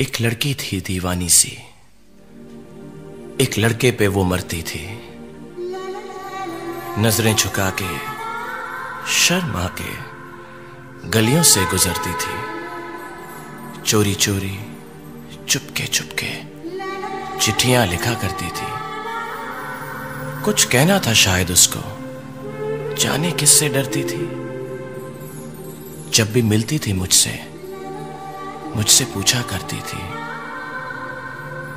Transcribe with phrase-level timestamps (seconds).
[0.00, 1.58] एक लड़की थी दीवानी सी।
[3.40, 4.98] एक लड़के पे वो मरती थी।
[6.98, 7.98] नज़रें झुका के,
[9.12, 9.94] शर्मा के
[11.08, 12.54] गलियों से गुजरती थी।
[13.82, 14.58] चोरी चोरी
[15.48, 16.42] चुपके चुपके
[17.40, 18.72] चिट्ठियाँ लिखा करती थी।
[20.44, 21.80] कुछ कहना था शायद उसको।
[22.96, 24.26] जाने किससे डरती थी?
[26.10, 27.53] जब भी मिलती थी मुझसे।
[28.75, 30.01] मुझसे पूछा करती थी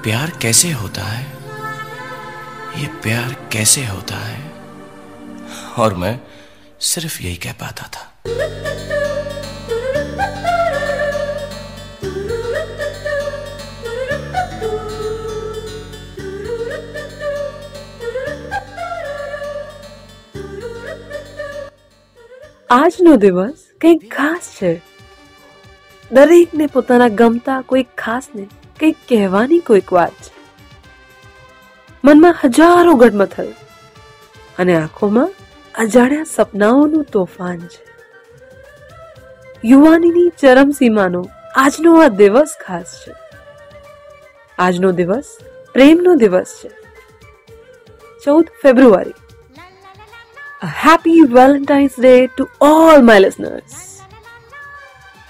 [0.02, 1.24] प्यार कैसे होता है
[2.76, 4.40] ये प्यार कैसे होता है
[5.78, 6.18] और मैं
[6.84, 8.10] सिर्फ यही कह पाता था
[22.70, 24.70] આજનો દિવસ કંઈક ખાસ છે
[26.11, 28.47] દરેકને પોતાના ગમતા કોઈક ખાસને
[28.79, 30.11] કંઈક કહેવાની કોઈક વાત.
[30.11, 30.31] છે
[32.03, 33.53] મનમાં હજારો ગડમથલ
[34.59, 35.29] અને આંખોમાં
[35.75, 37.83] અજાણ્યા સપનાઓનું તોફાન છે.
[39.65, 43.13] યુવાનીની ચરમસીમાનો આજનો આ દિવસ ખાસ છે.
[44.59, 45.37] આજનો દિવસ
[45.73, 46.69] પ્રેમનો દિવસ છે.
[48.25, 49.13] ચૌદ ફેબ્રુઆરી.
[50.85, 53.96] Happy Valentine's day to all my listeners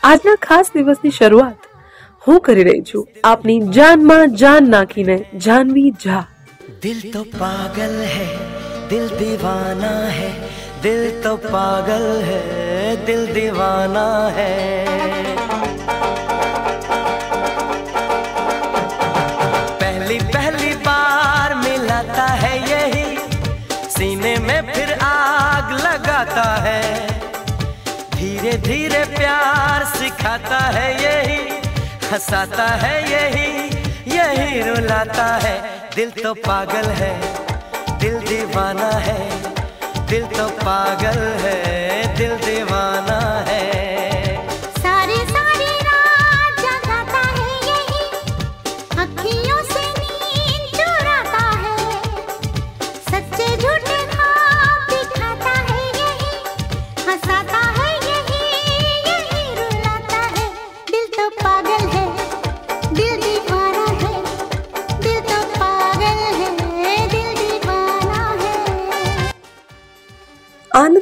[0.04, 1.68] આજના ખાસ દિવસની શરૂઆત
[2.24, 6.22] હું કરી રહી છું આપની જાનમાં જાન નાખીને જાનવી ઝા
[6.84, 8.28] દિલ તો પાગલ હે
[8.90, 10.30] દિલ દીવાના હે
[10.84, 12.40] દિલ તો પાગલ હે
[13.04, 14.48] દિલ દીવાના હે
[30.18, 31.42] सिखाता है यही,
[32.12, 33.50] हंसाता है यही
[34.14, 35.56] यही रुलाता है।
[35.96, 37.12] दिल तो पागल है,
[38.00, 39.20] दिल दीवाना है,
[40.10, 41.58] दिल तो पागल है,
[42.18, 42.77] दिल दीवाना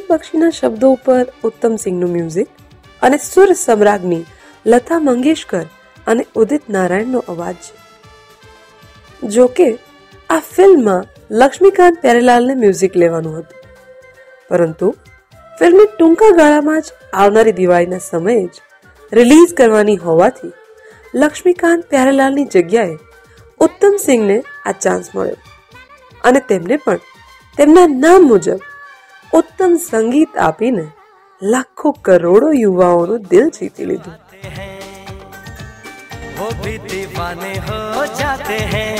[0.09, 2.47] આનંદ બક્ષીના શબ્દો ઉપર ઉત્તમ સિંહનું મ્યુઝિક
[3.01, 4.25] અને સુર સમ્રાજ્ઞી,
[4.65, 5.65] લતા મંગેશકર
[6.07, 7.77] અને ઉદિત નારાયણનો અવાજ છે.
[9.27, 9.77] જો કે
[10.29, 13.69] આ ફિલ્મમાં લક્ષ્મીકાંત પેરેલાલને મ્યુઝિક લેવાનું હતું.
[14.49, 14.95] પરંતુ,
[15.59, 18.51] ફિલ્મની ટૂંકા ગાળામાં જ આવનારી દિવાળીના સમયે જ
[19.13, 20.53] રિલીઝ કરવાની હોવાથી
[21.15, 22.97] લક્ષ્મીકાંત પ્યારેલાલની જગ્યાએ
[23.59, 25.35] ઉત્તમ સિંહને આ ચાન્સ મળ્યો.
[26.23, 26.97] અને તેમને પણ
[27.57, 28.59] તેમના નામ મુજબ
[29.34, 30.86] ઉત્તમ સંગીત આપીને
[31.42, 34.16] લાખો કરોડો યુવાઓનું દિલ જીતી લીધું
[34.56, 34.78] हैं
[36.36, 37.78] वो भी दीवाने हो
[38.14, 38.94] जाते हैं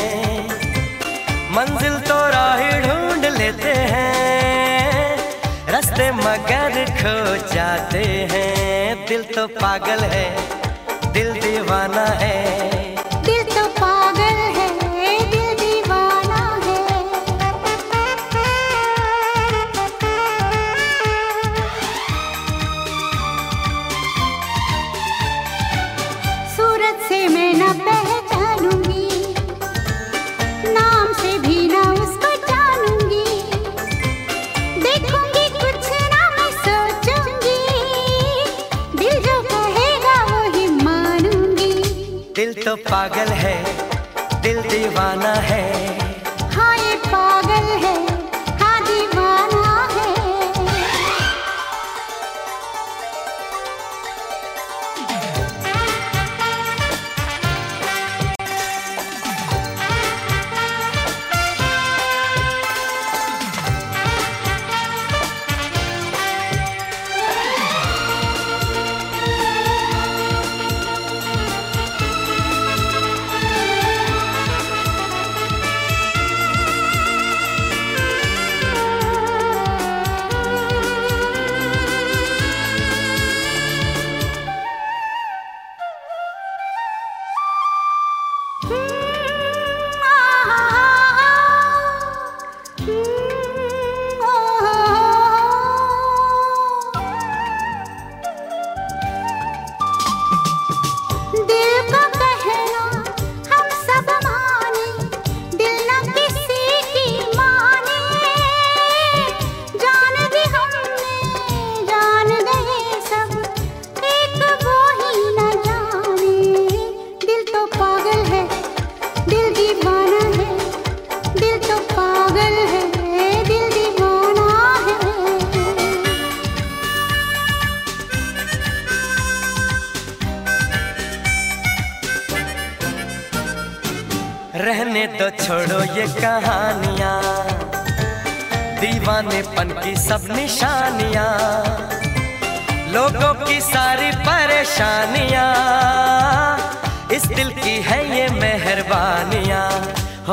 [1.50, 5.16] मंजिल तो राह ढूंढ लेते हैं
[5.70, 7.14] रास्ते मगर खो
[7.54, 10.26] जाते हैं दिल तो पागल है
[11.14, 12.36] दिल दीवाना है
[42.74, 43.54] तो पागल है
[44.42, 45.62] दिल दीवाना है
[46.54, 48.03] हाँ ये पागल है हाँ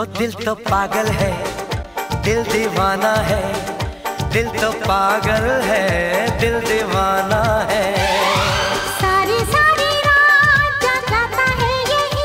[0.04, 1.32] दिल तो पागल है
[2.22, 3.42] दिल दीवाना है
[4.32, 7.86] दिल तो पागल है दिल दीवाना है।
[8.92, 12.24] सारी सारी रात जगाता है यही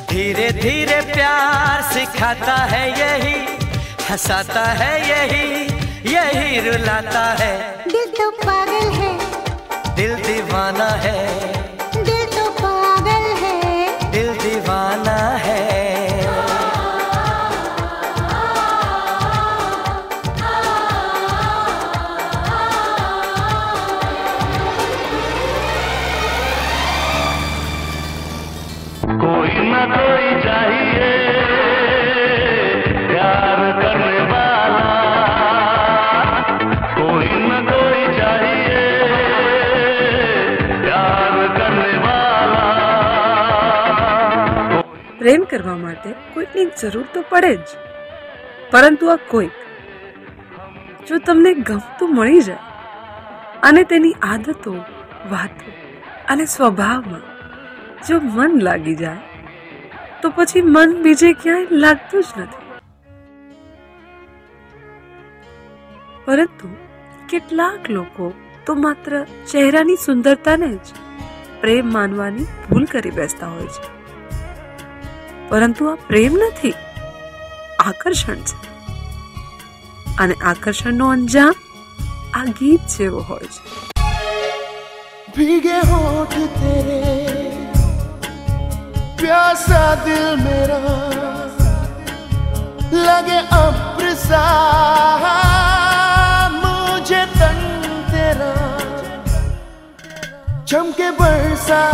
[0.06, 3.38] धीरे धीरे प्यार सिखाता है यही
[4.10, 5.46] हंसाता है यही
[6.14, 7.54] यही रुलाता है।
[7.88, 9.14] दिल तो पागल है।
[9.96, 11.18] दिल दीवाना है।
[14.69, 15.68] दीवाना है
[45.30, 47.66] પ્રેમ કરવા માટે કોઈકની જરૂર તો પડે જ.
[48.70, 49.50] પરંતુ આ કોઈક,
[51.08, 52.58] જો તમને ગમતું મળી જાય.
[53.62, 54.72] અને તેની આદતો,
[55.30, 55.72] વાતો
[56.28, 57.20] અને સ્વભાવમાં
[58.08, 59.16] જો મન લાગી જાય,
[60.22, 62.80] તો પછી મન બીજે ક્યાંય લાગતું જ નથી.
[66.24, 66.76] પરંતુ
[67.28, 68.34] કેટલાક લોકો
[68.66, 70.94] તો માત્ર ચહેરાની સુંદરતાને જ
[71.60, 73.99] પ્રેમ માનવાની ભૂલ કરી બેસતા હોય છે.
[75.50, 76.74] પરંતુ આ પ્રેમ નથી.
[77.78, 78.58] આકર્ષણ છે.
[80.18, 81.54] અને આકર્ષણનો અંજામ
[82.34, 83.62] આ ગીત જેવો હોય છે.
[85.36, 87.02] ભીગે હોઠ તેરે,
[89.18, 91.06] પ્યાસા દિલ મેરા,
[92.92, 94.48] લગે અપ્રસા
[96.62, 97.60] મુજે તન
[98.10, 98.78] તેરા,
[100.66, 101.90] ચમકે બરસા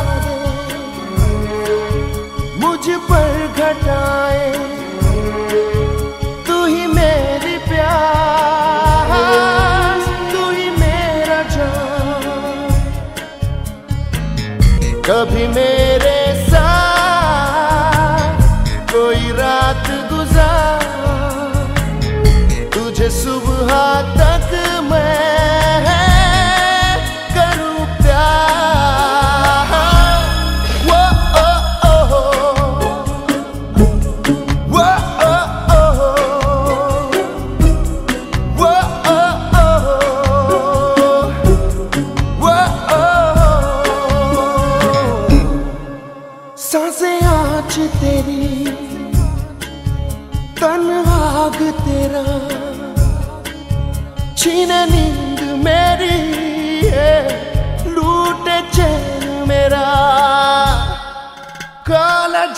[15.05, 15.74] कभी मेरे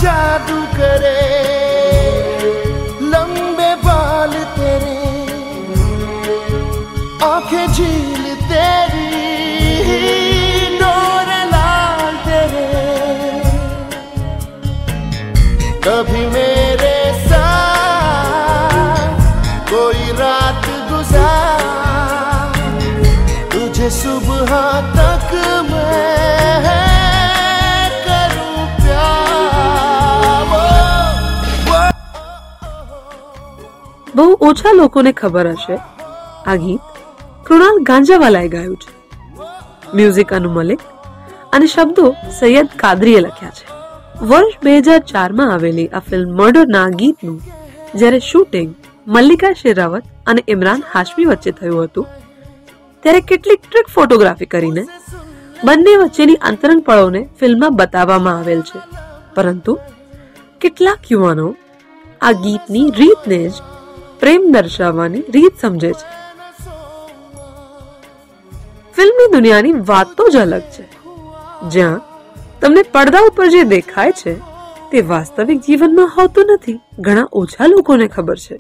[0.03, 1.68] જાદુ કરે.
[34.41, 35.77] ઓછા લોકોને ખબર હશે.
[36.47, 36.83] આ ગીત
[37.47, 38.91] કૃણાલ ગાંજાવાલાએ ગાયું છે.
[39.95, 40.83] મ્યુઝિક અનુ મલિક
[41.53, 42.07] અને શબ્દો
[42.41, 43.67] સૈયદ કાદરીએ લખ્યા છે.
[44.25, 47.39] વર્ષ બે હજાર ચારમાં આવેલી આ ફિલ્મ મર્ડરના ગીતનું,
[47.95, 48.71] જ્યારે શૂટિંગ
[49.07, 52.07] મલ્લિકા શેરાવત અને ઇમરાન હાશમી વચ્ચે થયું હતું,
[53.03, 54.85] ત્યારે કેટલીક ટ્રિક ફોટોગ્રાફી કરીને
[55.65, 58.81] બંને વચ્ચેની અંતરંગ પળોને ફિલ્મમાં બતાવવામાં આવેલ છે.
[59.35, 59.79] પરંતુ
[60.61, 61.49] કેટલાક યુવાનો
[62.21, 63.55] આ ગીતની રીતને જ
[64.21, 66.19] પ્રેમ દર્શાવવાની રીત સમજે છે.
[68.97, 70.85] ફિલ્મી દુનિયાની વાત તો જ અલગ છે.
[71.69, 72.01] જ્યાં
[72.61, 74.35] તમને પડદા ઉપર જે દેખાય છે,
[74.91, 76.81] તે વાસ્તવિક જીવનમાં હોતું નથી.
[76.99, 78.57] ઘણા ઓછા લોકોને ખબર છે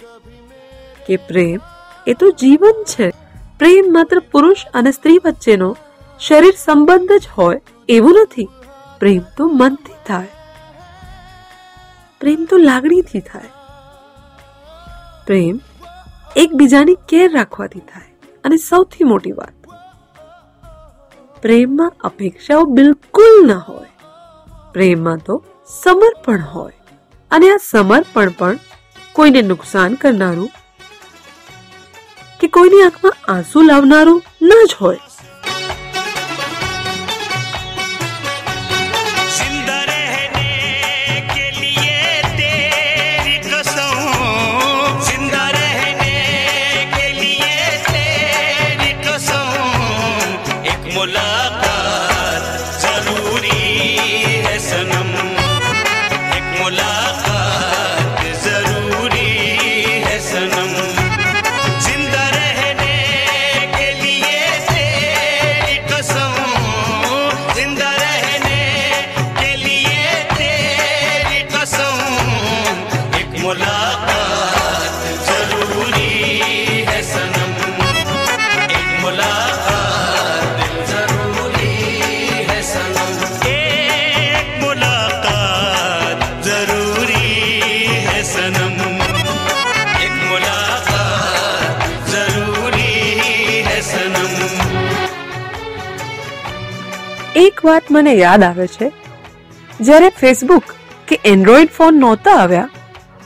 [1.06, 1.60] કે પ્રેમ
[2.06, 3.10] એ તો જીવન છે.
[3.58, 5.76] પ્રેમ માત્ર પુરુષ અને સ્ત્રી વચ્ચેનો
[6.20, 8.48] શરીર સંબંધ જ હોય એવું નથી.
[9.00, 10.28] પ્રેમ તો મનથી થાય.
[12.20, 13.57] પ્રેમ તો લાગણીથી થાય.
[15.28, 15.56] પ્રેમ
[16.36, 19.56] એકબીજાની કેર રાખવાથી થાય અને સૌથી મોટી વાત,
[21.42, 23.92] પ્રેમમાં અપેક્ષાઓ બિલકુલ ન હોય.
[24.74, 25.36] પ્રેમમાં તો
[25.70, 26.78] સમર્પણ હોય
[27.30, 28.56] અને આ સમર્પણ પણ
[29.16, 30.50] કોઈને નુકસાન કરનારું
[32.40, 35.07] કે કોઈની આંખમાં આંસુ લાવનારું ન જ હોય.
[97.64, 98.92] વાત મને યાદ આવે છે.
[99.80, 100.62] જ્યારે ફેસબુક
[101.08, 102.68] કે એન્ડ્રોઈડ ફોન નહોતા આવ્યા,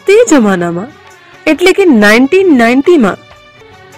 [0.06, 0.88] તે જમાનામાં,
[1.46, 3.16] એટલે કે નાઇન્ટીન નાઇન્ટીમાં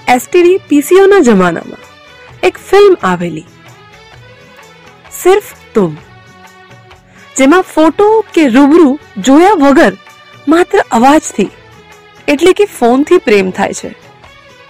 [0.09, 1.79] એસટીડી પીસીઓના જમાનામાં
[2.43, 3.45] એક ફિલ્મ આવેલી.
[5.23, 5.43] સિર્ફ
[5.75, 5.97] તુમ.
[7.37, 9.93] જેમાં ફોટો કે રૂબરૂ જોયા વગર
[10.49, 11.51] માત્ર અવાજથી
[12.29, 13.89] એટલે કે ફોનથી પ્રેમ થાય છે.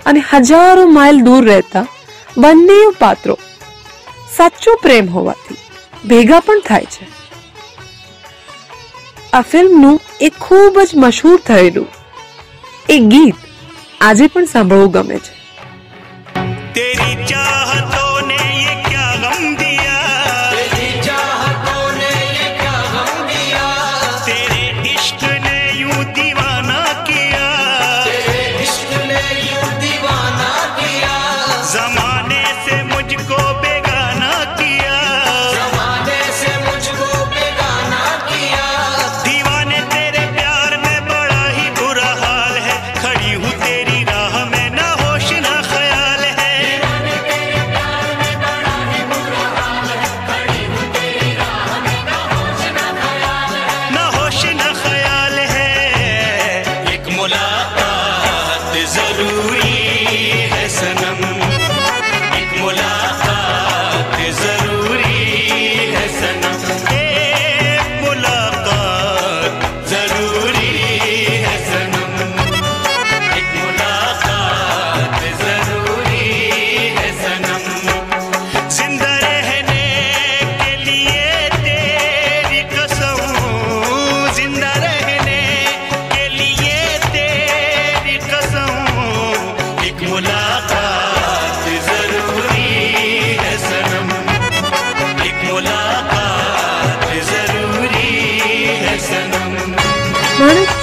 [0.07, 1.87] અને હજારો માઇલ દૂર રહેતા
[2.39, 3.39] બંને પાત્રો
[4.37, 5.57] સાચો પ્રેમ હોવાથી
[6.09, 7.07] ભેગા પણ થાય છે.
[9.33, 11.87] આ ફિલ્મનું એક ખૂબ જ મશહૂર થયેલું
[12.89, 13.35] એ ગીત
[14.01, 15.35] આજે પણ સાંભળવું ગમે છે.
[16.75, 17.64] તેરી ચા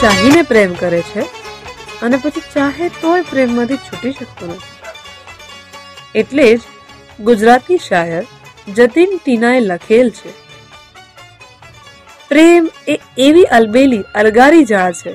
[0.01, 1.23] ચાહીને પ્રેમ કરે છે
[2.01, 4.69] અને પછી ચાહે તોય પ્રેમમાંથી છૂટી શકતો નથી.
[6.15, 6.61] એટલે જ
[7.19, 8.23] ગુજરાતી શાયર
[8.75, 10.31] જતીન ટીનાએ લખેલ છે,
[12.29, 15.13] પ્રેમ એ એવી અલબેલી અલગારી જાળ છે,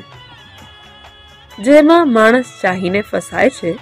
[1.58, 3.72] જેમાં માણસ ચાહીને ફસાય છે,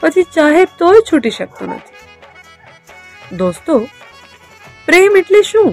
[0.00, 1.94] પછી ચાહે તોય છૂટી શકતો નથી.
[3.36, 3.74] દોસ્તો,
[4.86, 5.70] પ્રેમ એટલે શું?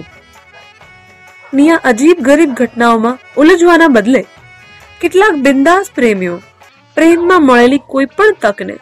[1.52, 4.22] ની આ અજીબ ગરીબ ઘટનાઓમાં ઉલઝવાના બદલે
[5.03, 6.35] કેટલાક બિંદાસ પ્રેમીઓ
[6.97, 8.75] પ્રેમમાં મળેલી કોઈ પણ તકને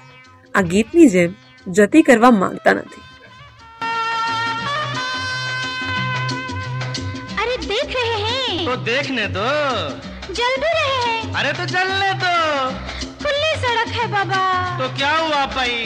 [0.56, 1.32] આ ગીતની જેમ
[1.68, 3.04] જતી કરવા માંગતા નથી
[7.38, 9.50] अरे देख रहे हैं तो देखने दो
[10.32, 12.34] जल भी रहे हैं अरे तो चलने दो
[13.22, 14.42] खुली सड़क है बाबा
[14.80, 15.78] तो क्या हुआ भाई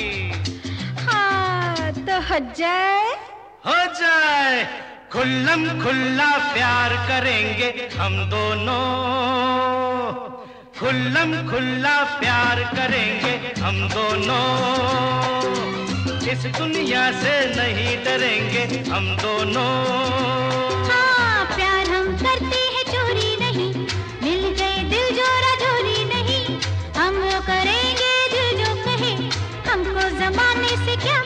[1.02, 3.04] हाँ तो हज जाए
[3.68, 4.64] हो जाए
[5.14, 8.82] खुल्लम खुल्ला प्यार करेंगे हम दोनों
[10.79, 14.45] खुल्लम खुल्ला प्यार करेंगे हम दोनों।
[16.33, 19.71] इस दुनिया से नहीं डरेंगे हम दोनों।
[20.91, 23.71] हाँ प्यार हम करते हैं चोरी नहीं।
[24.23, 26.59] मिल गए दिल जोरा जोरी नहीं।
[26.99, 29.13] हम वो करेंगे दिल जो कहे।
[29.71, 31.23] हमको जमाने से क्या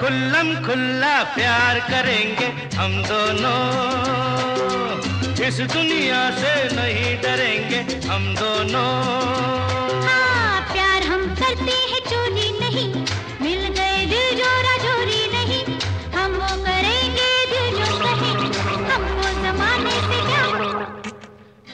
[0.00, 2.46] खुल्लम खुल्ला प्यार करेंगे
[2.76, 3.56] हम दोनों।
[5.36, 8.84] जिस दुनिया से नहीं डरेंगे हम दोनों।
[10.06, 12.88] हाँ, प्यार हम करते हैं चोरी नहीं।
[13.42, 15.62] मिल गए दिल जोरा जोरी नहीं
[16.16, 17.90] हम वो करेंगे दिल जो
[18.88, 20.46] हम वो जमाने से क्या?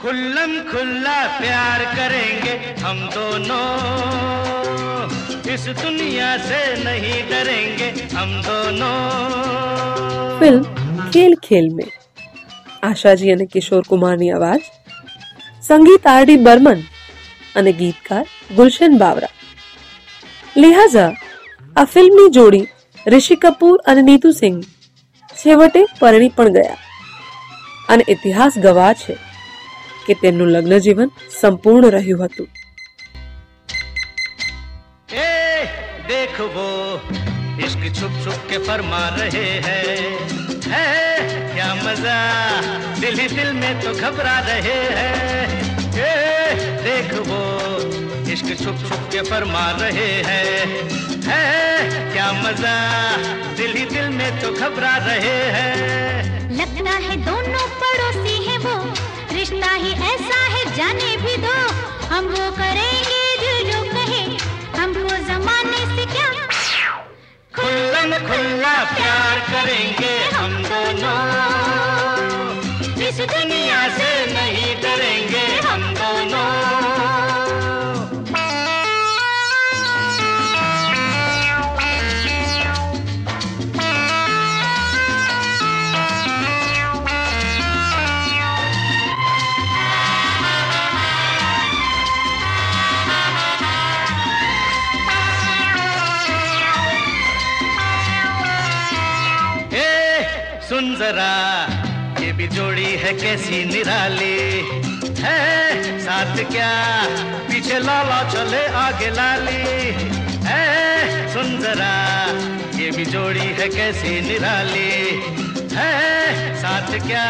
[0.03, 3.65] खुल्लम खुल्ला प्यार करेंगे हम दोनों।
[5.55, 8.95] इस दुनिया से नहीं डरेंगे हम दोनों।
[10.41, 11.85] फ़िल्म खेल खेल में।
[12.83, 14.61] આશાજી અને કિશોર કુમારની અવાજ,
[15.63, 16.81] સંગીત આરડી બર્મન
[17.57, 19.29] અને ગીતકાર ગુલશન બાવરા.
[20.57, 21.13] લિહાઝા,
[21.77, 22.69] આ ફિલ્મની જોડી
[23.07, 24.63] ઋષિ કપૂર અને નીતુ સિંહ
[25.27, 26.77] છેવટે પરણી પણ ગયા.
[27.89, 29.17] અને ઇતિહાસ ગવાહ છે
[30.07, 31.11] કે તેમનું લગ્ન જીવન
[31.41, 32.49] સંપૂર્ણ રહ્યું હતું.
[36.09, 37.01] દેખવો
[37.65, 39.97] इश्क छुप छुप के फरमा रहे हैं।
[40.67, 40.89] है,
[41.55, 42.19] क्या मज़ा?
[43.01, 45.93] दिल ही दिल में तो घबरा रहे हैं।
[46.85, 47.41] देख वो
[48.33, 50.67] इश्क छुप छुप के फरमा रहे हैं।
[51.27, 51.45] है,
[52.13, 52.77] क्या मज़ा?
[53.57, 58.75] दिल ही दिल में तो घबरा रहे हैं। लगता है दोनों पड़ोसी हैं वो,
[59.33, 61.59] रिश्ता ही ऐसा है, जाने भी दो,
[62.07, 63.02] हम वो करेंगे
[67.62, 71.16] खुल्लम खुल्ला प्यार करेंगे हम दोनों
[73.08, 74.12] इस दुनिया से
[101.03, 101.35] जरा,
[102.21, 104.39] ये भी जोड़ी है कैसी निराली।
[105.23, 106.71] है, साथ क्या,
[107.49, 109.63] पीछे लाला चले आगे लाली।
[110.47, 110.63] है,
[111.33, 111.95] सुन जरा,
[112.79, 114.93] ये भी जोड़ी है कैसी निराली।
[115.77, 117.27] है, साथ क्या,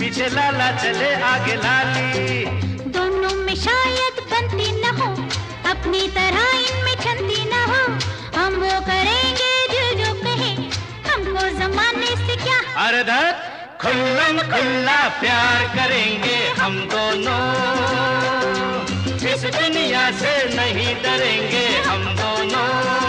[0.00, 2.44] पीछे लाला चले आगे लाली।
[2.90, 5.12] दोनों में शायद बनती न हो,
[5.70, 7.82] अपनी तरह इनमें छंती न हो।
[8.40, 9.27] हम वो करेंगे
[12.87, 17.41] क्या अरे धत खुल्लम खुल्ला प्यार करेंगे हम दोनों
[19.33, 23.06] इस दुनिया से नहीं डरेंगे हम दोनों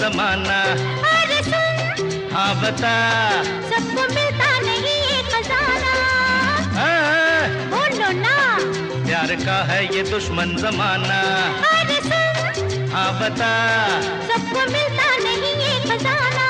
[0.00, 0.60] जमाना।
[1.10, 2.94] अरे सुन। हाँ बता।
[3.70, 5.94] सबको मिलता नहीं ये खजाना।
[6.76, 8.36] हाँ, हाँ। बोलो ना।
[9.06, 11.20] प्यार का है ये दुश्मन जमाना।
[11.70, 13.52] अरे सुन। हाँ बता।
[14.28, 16.48] सबको मिलता नहीं ये खजाना।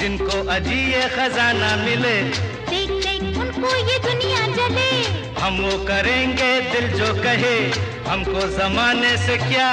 [0.00, 2.16] जिनको अजी ये खजाना मिले
[2.70, 4.90] देख देख उनको ये दुनिया जले।
[5.40, 7.56] हम वो करेंगे दिल जो कहे।
[8.10, 9.70] हमको जमाने से क्या?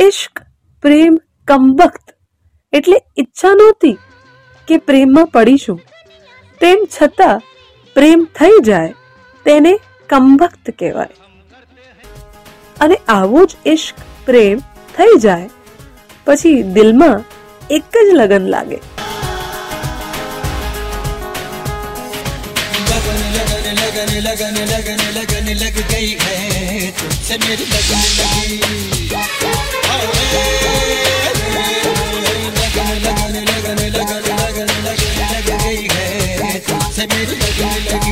[0.00, 0.38] इश्क
[0.82, 1.18] प्रेम
[1.50, 2.10] કમબખ્ત
[2.72, 3.98] એટલે ઈચ્છા નહોતી
[4.68, 5.80] કે પ્રેમમાં પડીશું
[6.60, 7.40] તેમ છતાં
[7.96, 8.94] પ્રેમ થઈ જાય
[9.46, 9.78] તેને
[10.10, 11.16] કમબખ્ત કહેવાય
[12.76, 14.60] અને આવો જ ઈશ્ક પ્રેમ
[14.94, 15.50] થઈ જાય
[16.26, 17.24] પછી દિલમાં
[17.70, 18.80] એક જ લગન લાગે
[24.22, 30.59] लगन लगन लगन लगन लग गई है तुझसे मेरी लगन लगी
[33.04, 38.09] लगन लगन लगन लगन लगन लगन गई है तुमसे मेरी लगन लगी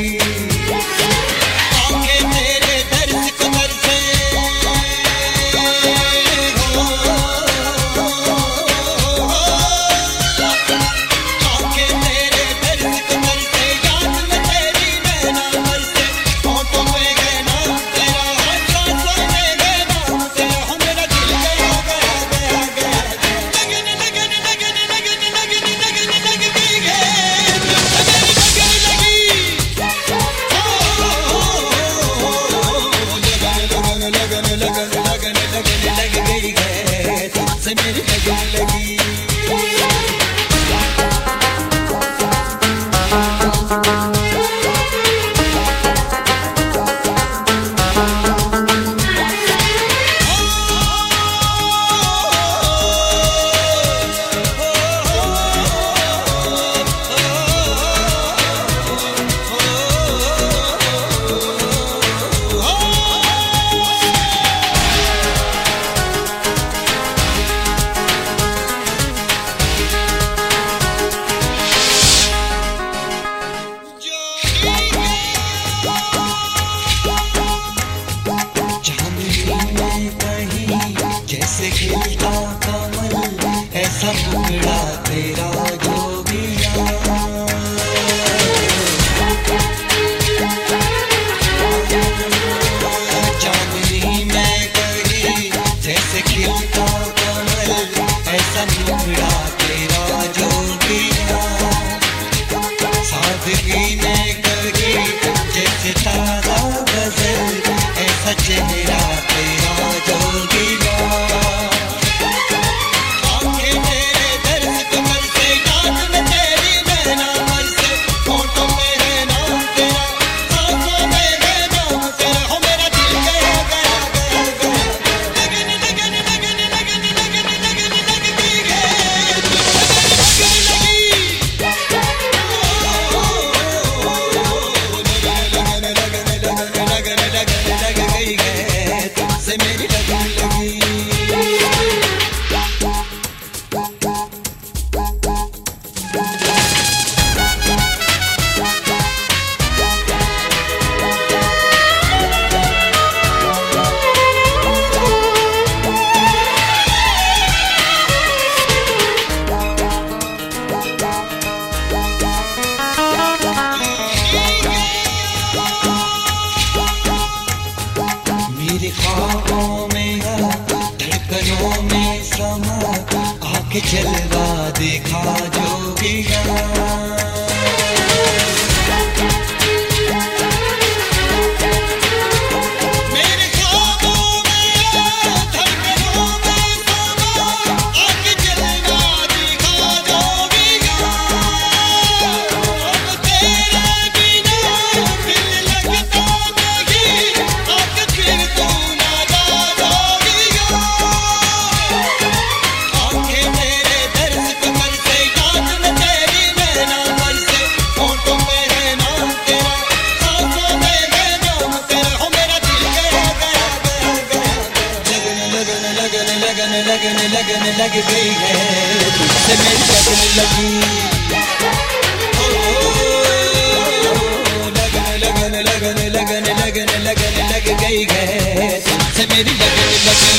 [229.38, 230.38] मेरी लगने लगी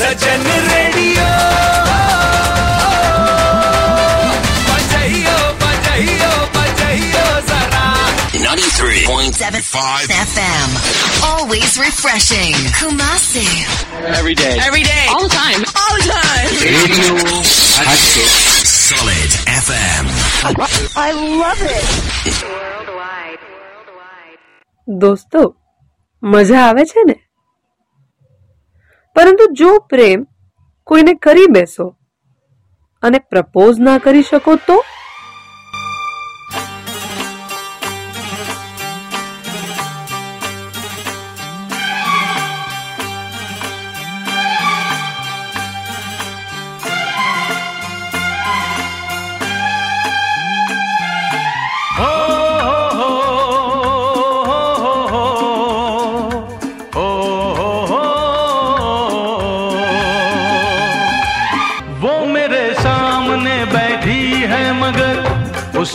[0.00, 1.26] रजन रेडियो
[4.68, 7.82] बजाइयो बजाइयो बजाइयो जरा
[8.46, 10.70] 93.75 FM
[11.28, 12.56] always refreshing.
[12.80, 13.44] Kumasi.
[14.20, 14.56] Every day.
[14.70, 15.04] Every day.
[15.12, 15.68] All the time.
[15.82, 16.48] All the time.
[16.72, 17.12] Radio
[17.84, 18.32] Hatshik
[18.72, 19.30] solid
[19.60, 20.04] FM
[21.06, 21.08] I
[21.44, 21.86] love it.
[22.50, 23.40] Worldwide.
[23.54, 24.40] Worldwide.
[25.04, 25.44] Dosto.
[26.22, 27.16] મજા આવે છે ને?
[29.16, 30.26] પરંતુ જો પ્રેમ
[30.86, 31.86] કોઈને કરી બેસો
[33.02, 34.76] અને પ્રપોઝ ના કરી શકો તો?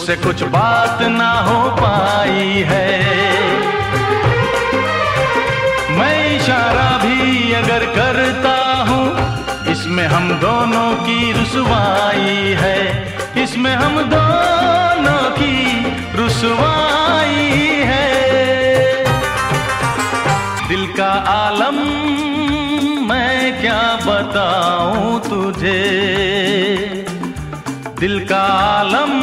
[0.06, 2.89] उससे कुछ बात ना हो पाई है।
[5.98, 8.54] मैं इशारा भी अगर करता
[8.89, 9.06] हूँ,
[9.72, 12.78] इसमें हम दोनों की रुसवाई है।
[13.44, 15.58] इसमें हम दोनों की
[16.18, 17.50] रुसवाई
[17.91, 18.13] है।
[20.68, 21.82] दिल का आलम
[23.10, 25.82] मैं क्या बताऊँ तुझे?
[28.00, 29.13] दिल का आलम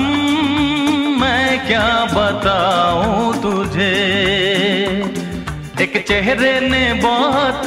[1.66, 3.92] क्या बताऊँ तुझे?
[5.80, 7.66] एक चेहरे ने बहुत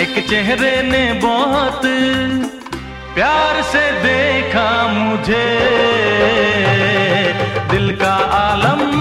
[0.00, 1.82] एक चेहरे ने बहुत
[3.14, 5.46] प्यार से देखा मुझे।
[7.70, 8.99] दिल का आलम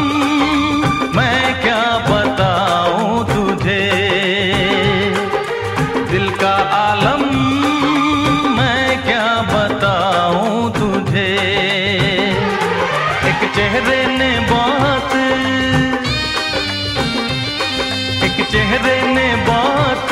[18.48, 20.09] चेहरे ने बहुत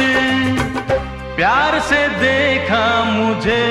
[1.36, 3.62] प्यार से देखा मुझे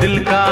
[0.00, 0.44] दिल का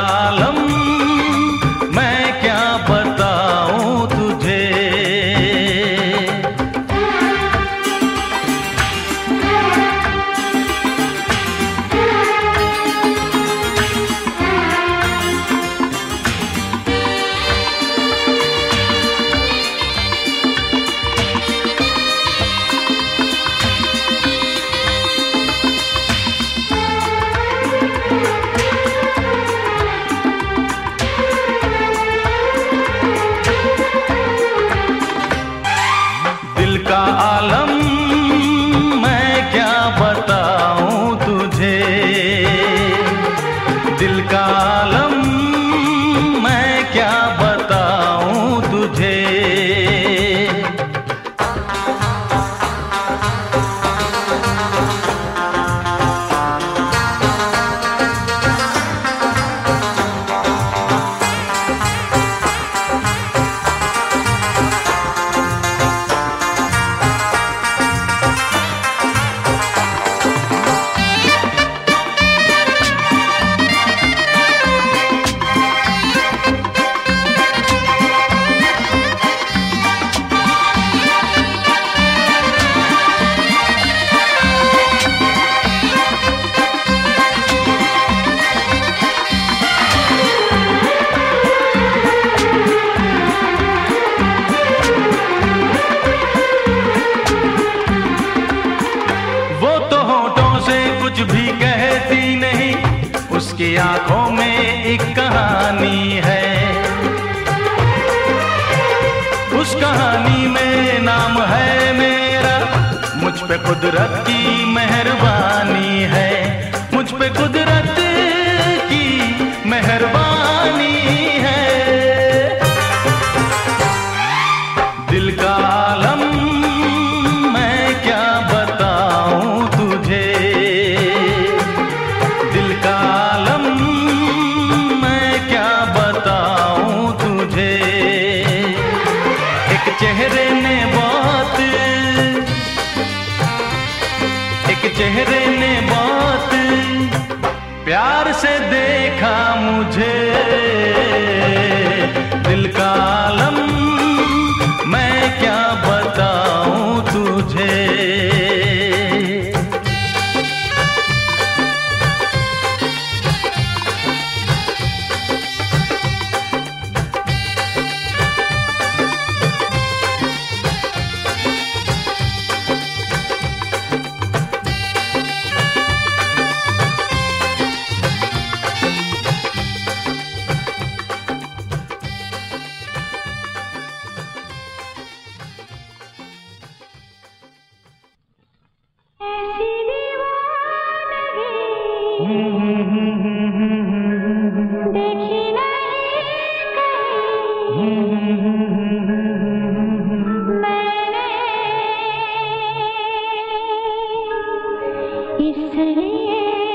[205.78, 206.67] चले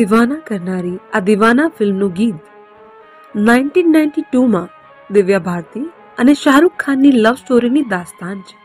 [0.00, 4.68] દિવાના કરનારી આ દિવાના ફિલ્મનું ગીત નાઇન્ટીન નાઇન્ટી ટુમાં
[5.10, 5.86] દિવ્યા ભારતી
[6.18, 8.56] અને શાહરૂખ ખાનની લવ સ્ટોરીની દાસ્તાન છે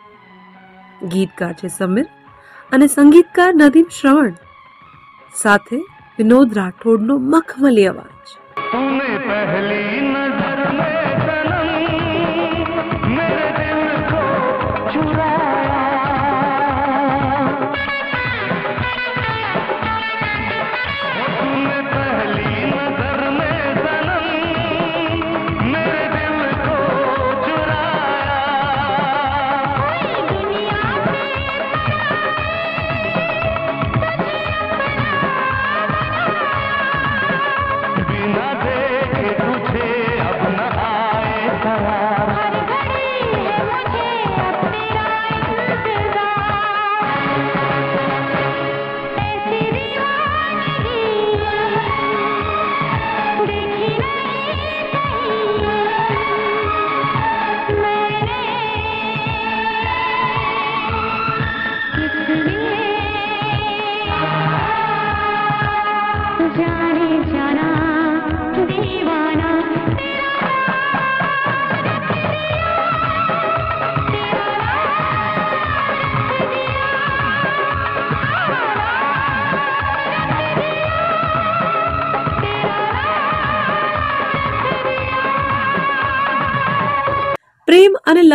[1.10, 2.08] ગીતકાર છે સમીર
[2.72, 4.36] અને સંગીતકાર નદીમ શ્રવણ
[5.34, 5.80] સાથે
[6.20, 8.36] વિનોદ રાઠોડનો મખમલી અવાજ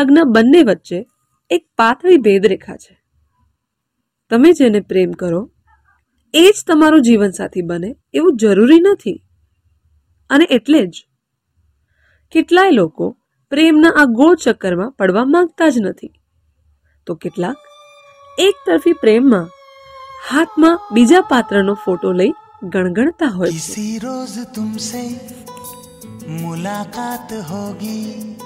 [0.00, 1.06] લગ્ન બંને વચ્ચે
[1.50, 3.02] એક પાતળી ભેદરેખા છે.
[4.30, 5.50] તમે જેને પ્રેમ કરો,
[6.34, 9.22] એ જ તમારો જીવનસાથી બને એવું જરૂરી નથી.
[10.30, 11.06] અને એટલે જ
[12.32, 13.16] કેટલાય લોકો
[13.50, 16.12] પ્રેમના આ ગોળ ચક્કરમાં પડવા માંગતા જ નથી.
[17.06, 17.56] તો કેટલાક
[18.38, 19.48] એક તરફી પ્રેમમાં
[20.30, 22.32] હાથમાં બીજા પાત્રનો ફોટો લઈ
[22.62, 23.80] ગણગણતા હોય છે.
[26.28, 28.36] મુલાકાત હોગી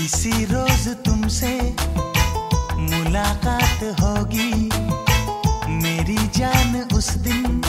[0.00, 1.76] किसी रोज तुमसे
[2.76, 4.70] मुलाकात होगी।
[5.70, 7.62] मेरी जान उस दिन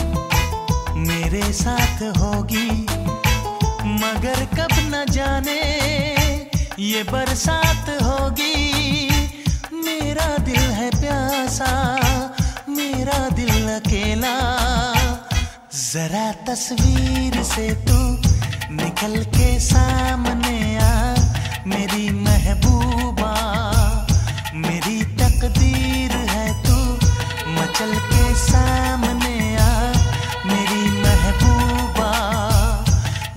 [0.96, 2.86] मेरे साथ होगी।
[3.84, 5.60] मगर कब न जाने
[6.78, 8.72] ये बरसात होगी।
[9.74, 11.96] मेरा दिल है प्यासा,
[12.68, 14.38] मेरा दिल अकेला।
[15.74, 17.98] जरा तस्वीर से तू
[18.74, 21.02] निकल के सामने आ।
[21.66, 22.10] मेरी
[22.42, 23.32] महबूबा,
[24.62, 26.78] मेरी तकदीर है तू,
[27.54, 29.68] मचल के सामने आ,
[30.46, 32.08] मेरी महबूबा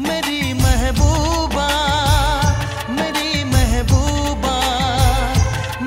[0.07, 1.67] मेरी महबूबा
[2.97, 4.55] मेरी महबूबा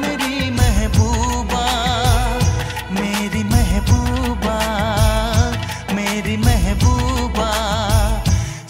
[0.02, 1.66] मेरी महबूबा
[3.00, 4.58] मेरी महबूबा
[5.94, 7.50] मेरी महबूबा,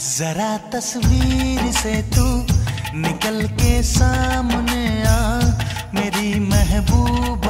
[0.09, 2.27] जरा तस्वीर से तू
[3.06, 5.20] निकल के सामने आ
[5.96, 7.47] मेरी महबूबा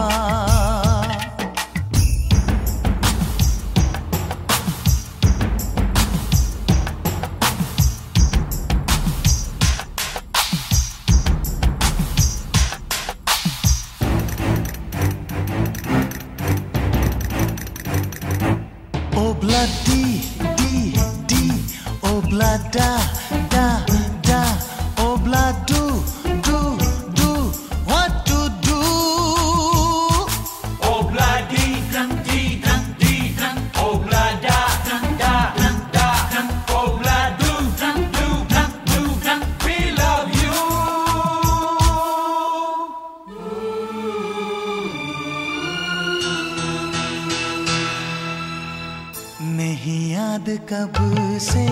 [49.89, 50.97] नहीं याद कब
[51.41, 51.65] से,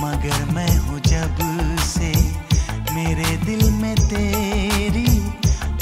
[0.00, 1.38] मगर मैं हूँ जब
[1.82, 2.10] से।
[2.94, 5.08] मेरे दिल में तेरी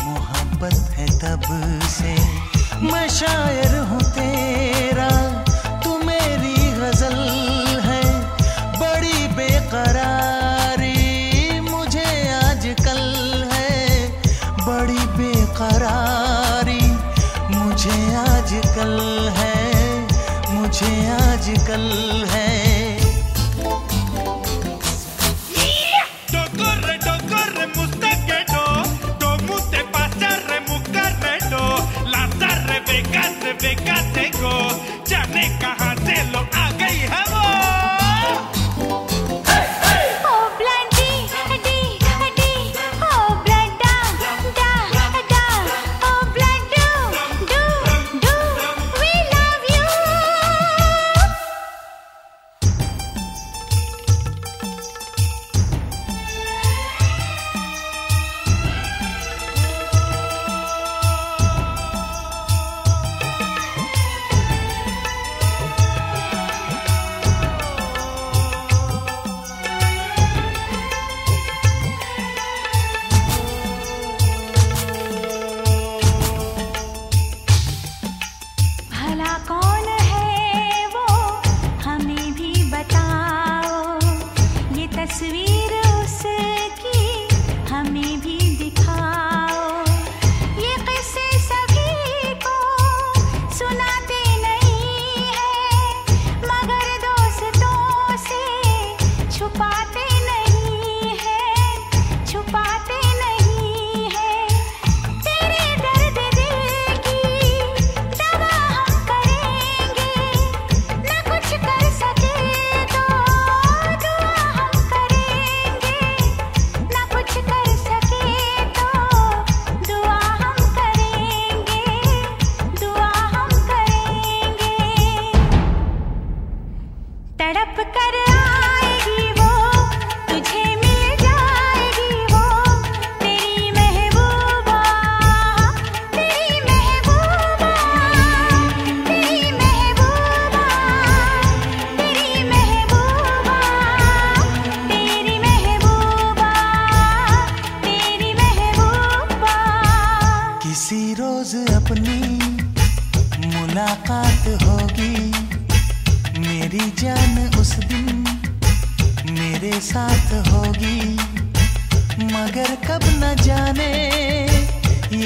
[0.04, 1.44] मोहब्बत है तब
[1.90, 2.14] से।
[2.82, 5.10] मैं शायर हूँ तेरा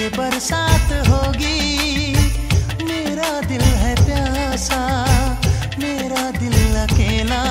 [0.08, 1.60] बरसात होगी।
[2.84, 4.80] मेरा दिल है प्यासा,
[5.78, 7.42] मेरा दिल अकेला।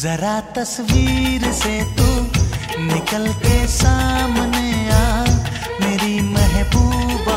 [0.00, 2.08] जरा तस्वीर से तू
[2.82, 5.24] निकल के सामने आ,
[5.80, 7.29] मेरी महबूबा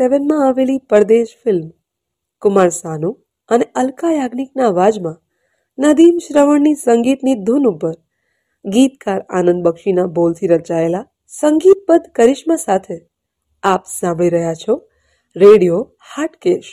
[0.00, 1.70] 1997 માં આવેલી પરદેશ ફિલ્મ,
[2.40, 3.18] કુમાર સાનુ
[3.48, 5.16] અને અલકા યાજ્ઞિકના અવાજમાં
[5.78, 7.94] નદીમ શ્રવણની સંગીતની ધૂન ઉપર
[8.64, 13.10] ગીતકાર આનંદ બક્ષીના બોલથી રચાયેલા સંગીતબદ્ધ કરિશ્મા સાથે
[13.62, 14.88] આપ સાંભળી રહ્યા છો
[15.36, 16.64] રેડિયો હાટકેશ.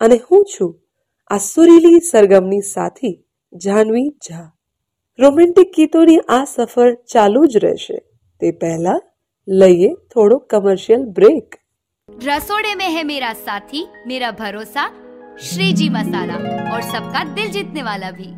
[0.00, 0.80] અને હું છું
[1.26, 3.24] આ સુરીલી સરગમની સાથી
[3.54, 4.52] જાનવી ઝા.
[5.18, 7.98] રોમેન્ટિક ગીતોની આ સફર ચાલુ જ રહેશે.
[8.40, 9.00] તે પહેલા
[9.48, 11.54] લઈએ થોડો કમર્શિયલ બ્રેક
[12.08, 14.86] रसोड़े में है मेरा साथी मेरा भरोसा
[15.42, 16.34] श्री जी मसाला
[16.74, 18.36] और सबका दिल जीतने वाला भी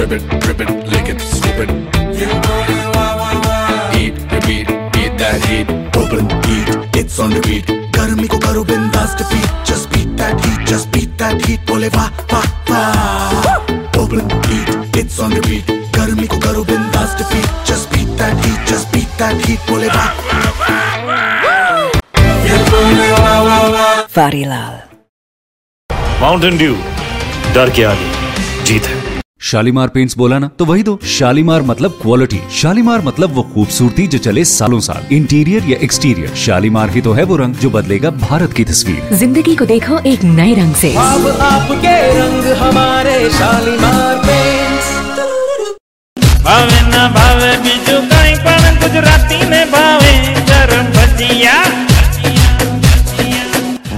[0.00, 1.70] Ribbit, ribbit, lick it, slip it.
[4.00, 4.70] Eat, repeat,
[5.00, 5.68] eat that heat.
[6.00, 6.24] Open,
[6.54, 7.70] eat, it's on repeat.
[7.96, 9.50] गर्मी को करो बिंदास defeat.
[9.70, 11.66] Just beat that heat, just beat that heat.
[11.70, 14.00] बोले वाह वाह वाह.
[14.02, 14.24] Open,
[14.58, 15.79] eat, it's on repeat.
[16.10, 17.50] गर्मी को करो बिंदास defeat.
[17.66, 19.60] Just beat that heat, just beat that heat.
[19.66, 20.08] बोले वाह.
[24.16, 24.74] वारीलाल
[26.22, 26.74] माउंटेन ड्यू
[27.54, 28.08] डर के आगे
[28.64, 28.98] जीत है
[29.42, 34.18] शालीमार पेंट्स बोला ना तो वही दो शालीमार मतलब क्वालिटी शालीमार मतलब वो खूबसूरती जो
[34.26, 38.52] चले सालों साल इंटीरियर या एक्सटीरियर शालीमार ही तो है वो रंग जो बदलेगा भारत
[38.58, 44.49] की तस्वीर ज़िंदगी को देखो एक नए रंग से अब आपके रंग हमारे शालीमार पेंट्स
[46.44, 50.12] ભાવે ના ભાવે બીજું કઈ પણ ગુજરાતી ને ભાવે.
[50.50, 51.68] ગરમ ભજીયા.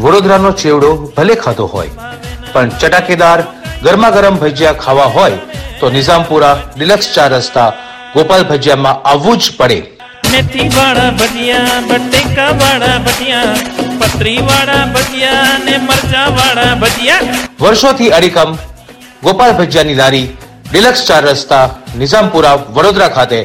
[0.02, 1.92] વડોદરાનો ચેવડો ભલે ખાધો હોય
[2.52, 3.38] પણ ચટાકેદાર
[3.84, 5.38] ગરમા ગરમ ભજીયા ખાવા હોય
[5.80, 7.70] તો નિઝામપુરા ડિલક્સ ચાર રસ્તા
[8.14, 9.78] ગોપાલ ભજીયામાં આવવું જ પડે.
[10.32, 13.56] મેથી વાળા ભજીયા બટેકા વાળા ભજીયા
[14.00, 17.40] પતરી વાળા ભજીયા ને મરચા વાળા ભજીયા.
[17.64, 18.50] વર્ષોથી અડીકમ
[19.24, 20.28] ગોપાલ ભજીયાની લારી
[20.71, 21.65] ડિલક્સ ચાર રસ્તા
[21.95, 23.39] નિઝામપુરા વડોદરા ખાતે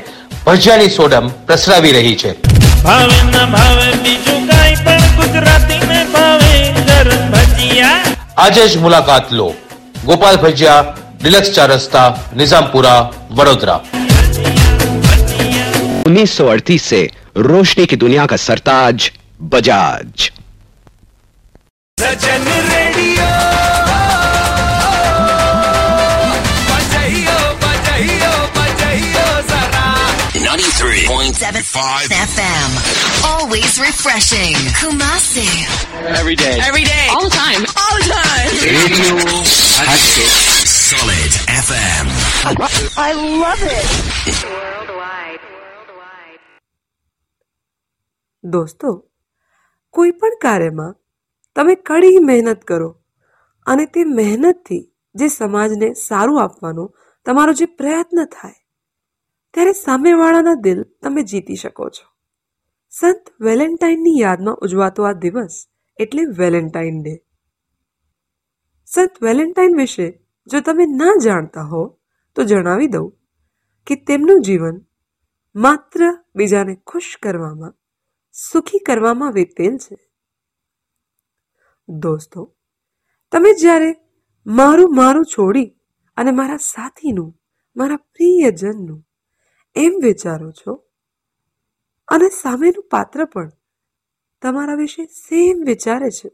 [0.47, 2.31] ભજીયાની સોડમ પ્રસરાવી રહી છે
[2.85, 6.53] ભાવે ના ભાવે બીજું કઈ પણ ગુજરાતી ને ભાવે
[6.89, 8.01] ગરમ ભજીયા
[8.39, 9.49] આજે જ મુલાકાત લો
[10.07, 10.85] ગોપાલ ભજીયા
[11.21, 13.81] ડિલક્સ ચાર રસ્તા નિઝામપુરા વડોદરા
[16.05, 17.01] 1938 से
[17.45, 19.11] रोशनी की दुनिया का सरताज
[19.53, 20.31] बजाज
[21.99, 23.29] सजन radio
[30.58, 32.70] 93.75 FM.
[33.24, 34.58] Always refreshing.
[34.82, 35.46] Kumasi.
[36.20, 36.58] Every day.
[36.60, 37.06] Every day.
[37.14, 37.62] All the time.
[37.78, 38.50] All the time.
[38.66, 39.14] Radio
[39.80, 40.34] Hatchet.
[40.66, 41.32] Solid
[41.66, 42.06] FM.
[42.98, 43.12] I
[43.44, 43.88] love it.
[44.50, 45.42] Worldwide.
[45.56, 46.42] Worldwide.
[48.44, 48.90] દોસ્તો
[49.94, 50.94] કોઈ પણ કાર્યમાં
[51.56, 52.90] તમે કડી મહેનત કરો
[53.66, 54.84] અને તે મહેનતથી
[55.16, 56.86] જે સમાજને સારું આપવાનો
[57.26, 58.58] તમારો જે પ્રયત્ન થાય
[59.58, 62.06] ત્યારે સામેવાળાના દિલ તમે જીતી શકો છો.
[62.90, 67.26] સંત વેલેન્ટાઇનની યાદમાં ઉજવાતો આ દિવસ એટલે વેલેન્ટાઇન ડે.
[68.86, 72.00] સંત વેલેન્ટાઇન વિશે જો તમે ના જાણતા હો,
[72.36, 73.18] તો જણાવી દઉં
[73.88, 74.86] કે તેમનું જીવન
[75.56, 77.74] માત્ર બીજાને ખુશ કરવામાં,
[78.32, 79.98] સુખી કરવામાં વીતેલ છે.
[81.88, 82.56] દોસ્તો,
[83.32, 83.92] તમે જ્યારે
[84.46, 85.78] મારું મારું છોડી
[86.18, 87.40] અને મારા સાથીનું,
[87.76, 89.07] મારા પ્રિયજનનું
[89.78, 90.84] એમ વિચારો છો?
[92.08, 93.52] અને સામેનું પાત્ર પણ
[94.42, 96.32] તમારા વિશે સેમ વિચારે છે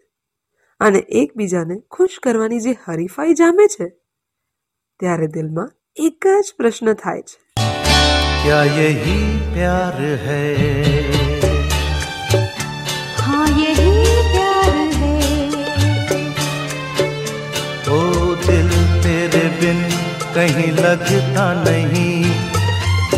[0.79, 3.89] અને એકબીજાને ખુશ કરવાની જે હરીફાઈ જામે છે
[4.99, 7.43] ત્યારે દિલમાં એક જ પ્રશ્ન થાય છે.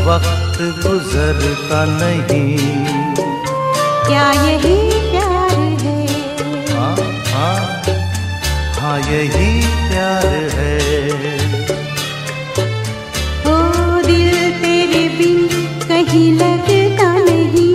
[0.06, 2.58] वक्त गुजरता नहीं।
[4.08, 4.76] क्या यही
[5.12, 5.96] प्यार है?
[6.72, 6.96] हाँ
[7.30, 7.58] हाँ
[8.80, 9.50] हाँ यही
[9.88, 10.28] प्यार
[10.58, 10.76] है।
[13.46, 13.56] ओ
[14.08, 14.30] दिल
[14.62, 15.42] तेरे बिन
[15.88, 17.74] कहीं लगता नहीं।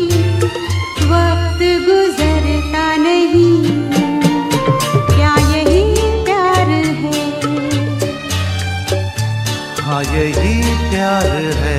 [1.12, 3.59] वक्त गुजरता नहीं।
[5.11, 5.85] क्या यही
[6.24, 6.70] प्यार
[7.03, 7.16] है?
[9.83, 10.55] हाँ यही
[10.91, 11.31] प्यार
[11.62, 11.70] है।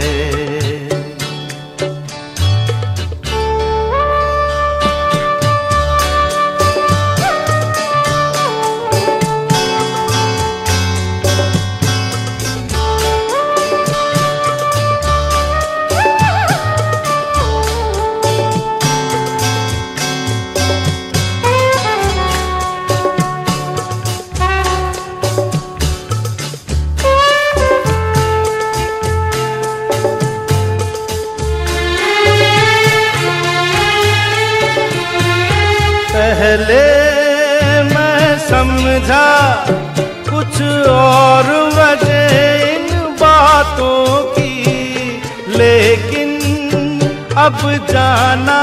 [47.45, 47.59] अब
[47.91, 48.61] जाना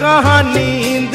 [0.00, 1.14] कहाँ नींद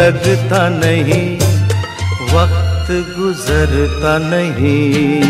[0.00, 1.26] लगता नहीं
[2.34, 5.22] वक्त गुजरता नहीं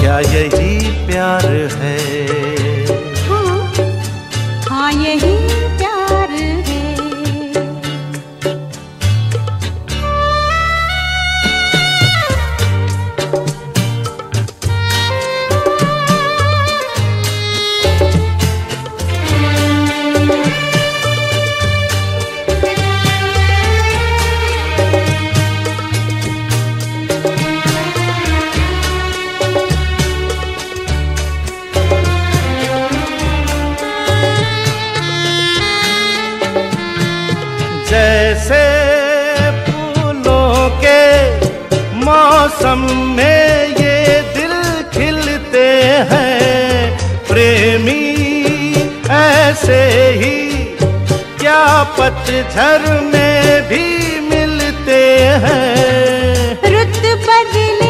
[0.00, 1.46] क्या यही प्यार
[1.82, 2.19] है हाँ
[52.31, 53.85] पतझर में भी
[54.19, 54.99] मिलते
[55.43, 57.89] हैं। रुत बदले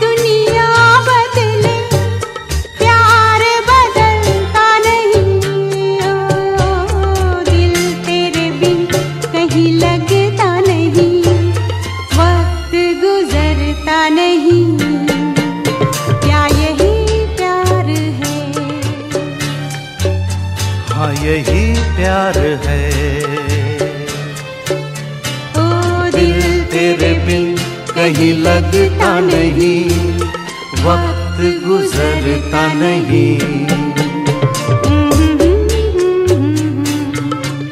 [0.00, 0.66] दुनिया
[1.06, 1.72] बदले
[2.78, 5.22] प्यार बदलता नहीं।
[6.00, 6.18] ओ,
[7.48, 7.74] दिल
[8.06, 8.84] तेरे बिन
[9.32, 11.22] कहीं लगता नहीं
[12.18, 14.64] वक्त गुजरता नहीं।
[16.20, 16.92] क्या यही
[17.36, 17.88] प्यार
[18.20, 18.36] है?
[20.90, 21.64] हाँ यही
[21.96, 23.49] प्यार है।
[28.00, 29.90] कहीं लगता नहीं।
[30.84, 33.40] वक्त गुजरता नहीं।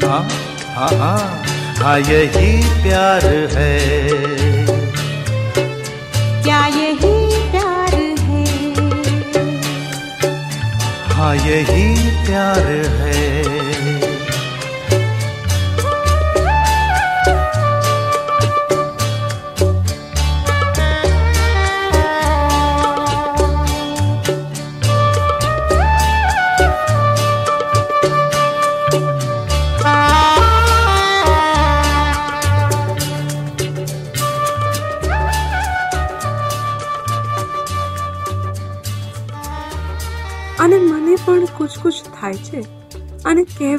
[0.09, 0.29] हाँ
[0.75, 1.45] हाँ हाँ
[1.77, 3.79] हाँ यही प्यार है।
[6.43, 8.45] क्या यही प्यार है?
[11.09, 11.95] हाँ यही
[12.27, 12.67] प्यार
[13.01, 13.68] है।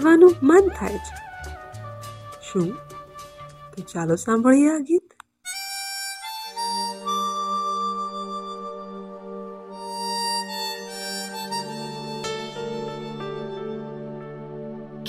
[0.09, 1.15] કહેવાનું મન થાય છે
[2.41, 2.69] શું
[3.71, 5.07] તો ચાલો સાંભળીએ આ ગીત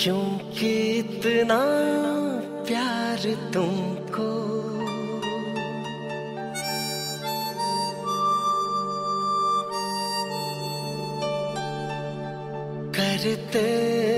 [0.03, 1.59] क्योंकि इतना
[2.68, 3.24] प्यार
[3.55, 4.28] तुमको
[12.96, 14.09] करते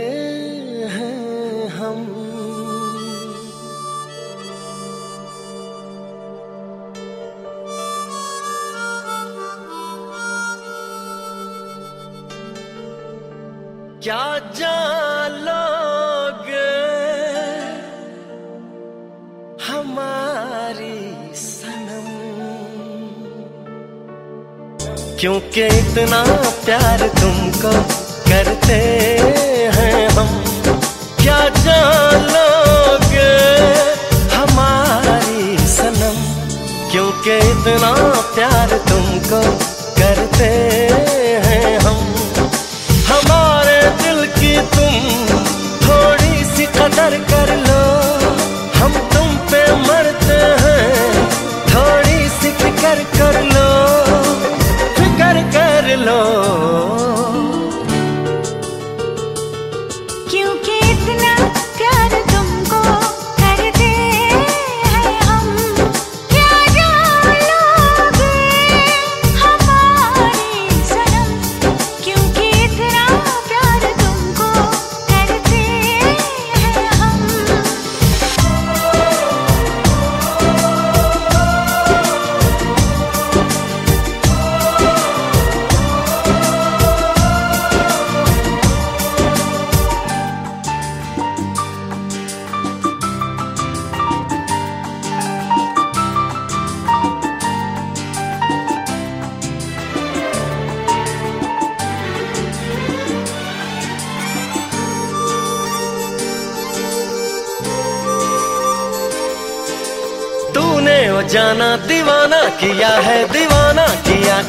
[25.23, 26.23] क्योंकि इतना
[26.64, 27.70] प्यार तुमको
[28.29, 28.79] करते
[29.75, 30.31] हैं हम।
[31.20, 32.27] क्या जान
[34.33, 36.16] हमारी सनम?
[36.91, 37.93] क्योंकि इतना
[38.35, 39.41] प्यार तुमको
[40.01, 40.51] करते
[41.47, 42.03] हैं हम।
[43.07, 44.93] हमारे दिल की तुम
[45.87, 47.81] थोड़ी सी कदर कर लो।
[48.79, 51.31] हम तुम पे मरते हैं,
[51.75, 53.51] थोड़ी सी फ़िक्र कर लो।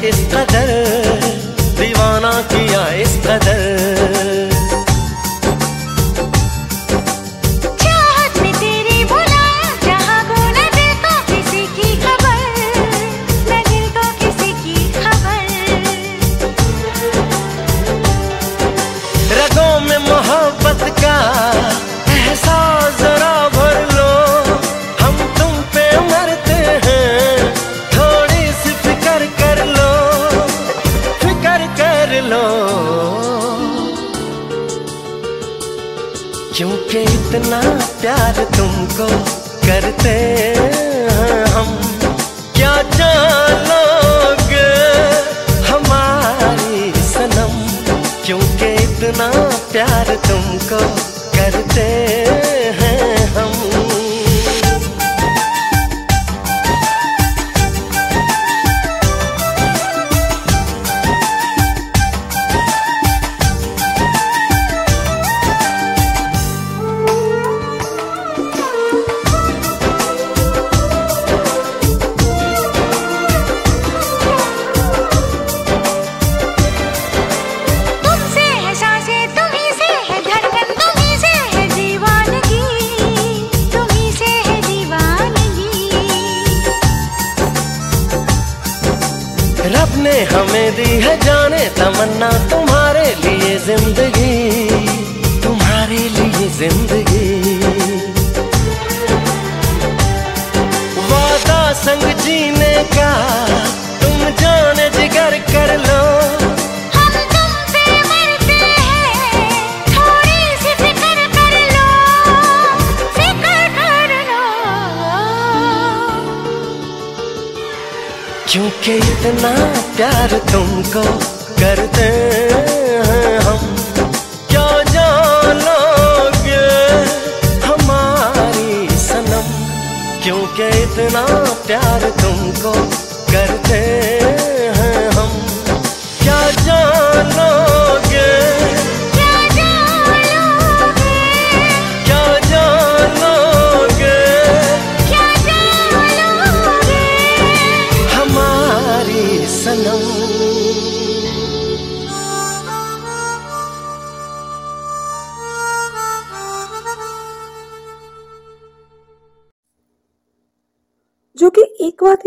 [0.04, 0.83] किस कदर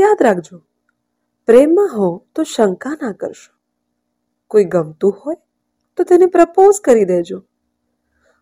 [0.07, 0.57] યાદ રાખજો,
[1.45, 3.57] પ્રેમમાં હો તો શંકા ના કરશો.
[4.47, 5.35] કોઈ ગમતું હોય
[5.97, 7.43] તો તેને પ્રપોઝ કરી દેજો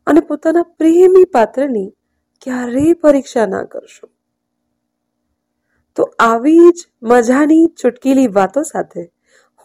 [0.07, 1.93] અને પોતાના પ્રેમી પાત્રની
[2.41, 4.09] ક્યારેય પરીક્ષા ના કરશો.
[5.95, 9.13] તો આવી જ મજાની ચુટકીલી વાતો સાથે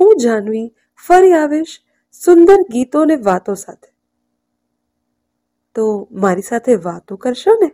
[0.01, 0.75] હું જાનવી
[1.07, 1.81] ફરી આવીશ
[2.25, 3.95] સુંદર ગીતો ને વાતો સાથે.
[5.75, 7.71] તો મારી સાથે વાતો કરશો ને?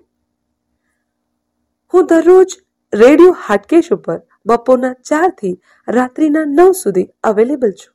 [1.95, 5.55] હું દરરોજ રેડિયો હાટકેશ ઉપર બપોરના ચારથી
[5.89, 7.93] રાત્રિના નવ સુધી અવેલેબલ છું.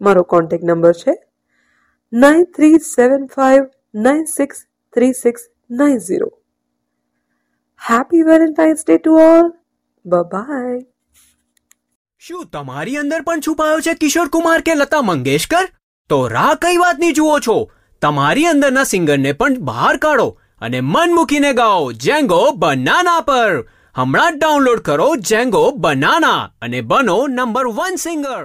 [0.00, 1.14] મારો કોન્ટેક્ટ નંબર છે
[2.12, 3.64] nine three seven five
[3.94, 6.30] nine six three six nine zero.
[7.80, 9.50] Happy Valentine's day to all
[10.04, 10.78] bye
[12.22, 15.64] શું તમારી અંદર પણ છુપાયો છે કિશોર કુમાર કે લતા મંગેશકર?
[16.10, 17.56] તો રાહ કઈ વાતની જુઓ છો?
[18.02, 20.28] તમારી અંદરના સિંગરને પણ બહાર કાઢો
[20.60, 23.64] અને મન મૂકીને ગાઓ જેંગો બનાના પર.
[23.97, 28.43] હમણાં જ ડાઉનલોડ કરો જેંગો બનાના અને બનો નંબર વન સિંગર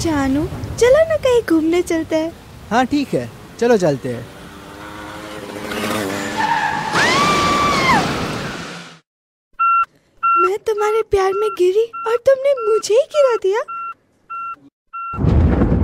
[0.00, 0.42] जानू
[0.76, 2.32] चलो ना कहीं घूमने चलते हैं
[2.70, 3.24] हाँ ठीक है
[3.60, 4.24] चलो चलते हैं
[10.22, 13.60] मैं तुम्हारे प्यार में गिरी और तुमने मुझे ही गिरा दिया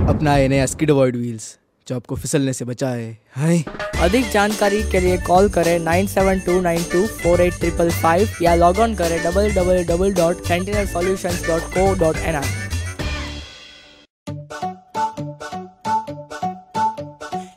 [0.09, 1.47] अपना ये नया स्किड अवॉइड व्हील्स
[1.88, 3.62] जो आपको फिसलने से बचाए। हाय।
[4.02, 8.36] अधिक जानकारी के लिए कॉल करें nine seven two nine two four eight triple five
[8.42, 12.44] या लॉग ऑन करें double double double dot sentinel solutions dot co dot N R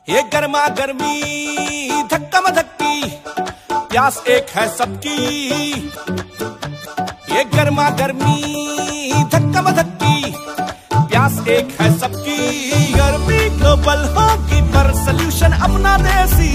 [0.08, 3.10] ये गर्मा गर्मी धक्का धक्की
[3.72, 5.16] प्यास एक है सबकी।
[7.34, 10.32] ये गर्मा गर्मी धक्का धक्की
[11.16, 12.38] प्यास एक है सबकी।
[12.92, 16.50] गर्मी ग्लोबल होगी, पर सोल्यूशन अपना देसी।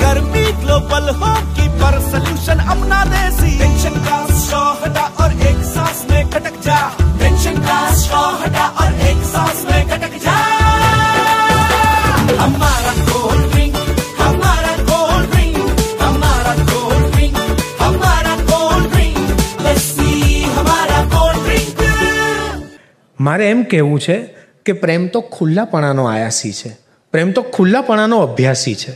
[0.00, 6.30] गर्मी ग्लोबल होगी, पर सोल्यूशन अपना देसी। टेंशन का स्ट्रॉ हटा और एक सांस में
[6.30, 6.80] खटक जा।
[7.18, 8.92] टेंशन का स्ट्रॉ हटा और
[23.22, 24.16] મારે એમ કહેવું છે
[24.66, 26.70] કે પ્રેમ તો ખુલ્લાપણાનો આયાસી છે.
[27.12, 28.92] પ્રેમ તો ખુલ્લાપણાનો અભ્યાસી છે.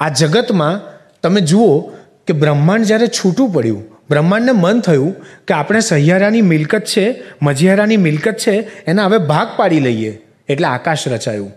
[0.00, 0.80] આ જગતમાં
[1.22, 1.80] તમે જુઓ
[2.26, 5.16] કે બ્રહ્માંડ જ્યારે છૂટું પડ્યું, બ્રહ્માંડને મન થયું
[5.46, 10.18] કે આપણે સહિયારાની મિલકત છે મજિયારાની મિલકત છે, એના હવે ભાગ પાડી લઈએ.
[10.48, 11.52] એટલે આકાશ રચાયું.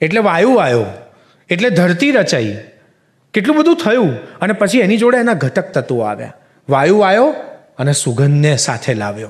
[0.00, 0.84] એટલે વાયુ આવ્યો.
[1.50, 2.58] એટલે ધરતી રચાઈ.
[3.34, 6.34] કેટલું બધું થયું અને પછી એની જોડે એના ઘટક તત્વો આવ્યા.
[6.68, 7.34] વાયુ આવ્યો
[7.78, 9.28] અને સુગંધને સાથે લાવ્યો.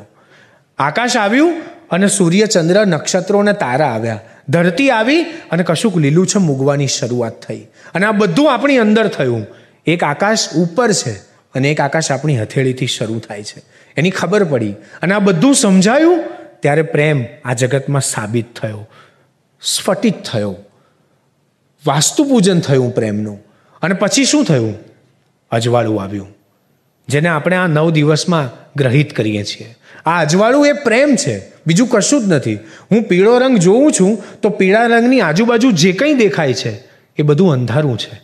[0.79, 4.20] આકાશ આવ્યું અને સૂર્ય ચંદ્ર નક્ષત્રો અને તારા આવ્યા.
[4.49, 7.59] ધરતી આવી અને કશુંક લીલુંછમ મૂગવાની શરૂઆત થઈ.
[7.95, 9.47] અને આ બધું આપણી અંદર થયું.
[9.87, 11.12] એક આકાશ ઉપર છે
[11.55, 13.62] અને એક આકાશ આપણી હથેળીથી શરૂ થાય છે.
[13.97, 14.72] એની ખબર પડી.
[14.72, 16.22] અને આ બધું સમજાયું
[16.61, 18.89] ત્યારે પ્રેમ આ જગતમાં સાબિત થયો.
[19.62, 20.57] સ્ફટિત થયો.
[21.87, 23.45] વાસ્તુપૂજન થયું પ્રેમનું.
[23.82, 24.78] અને પછી શું થયું?
[25.51, 26.36] અજવાળું આવ્યું.
[27.09, 29.77] જેને આપણે આ નવ દિવસમાં ગ્રહિત કરીએ છીએ.
[30.07, 32.55] આ અજવાળું એ પ્રેમ છે, બીજું કશું જ નથી.
[32.93, 36.71] હું પીળો રંગ જોઉં છું, તો પીળા રંગની આજુબાજુ જે કંઈ દેખાય છે,
[37.17, 38.23] એ બધું અંધારું છે.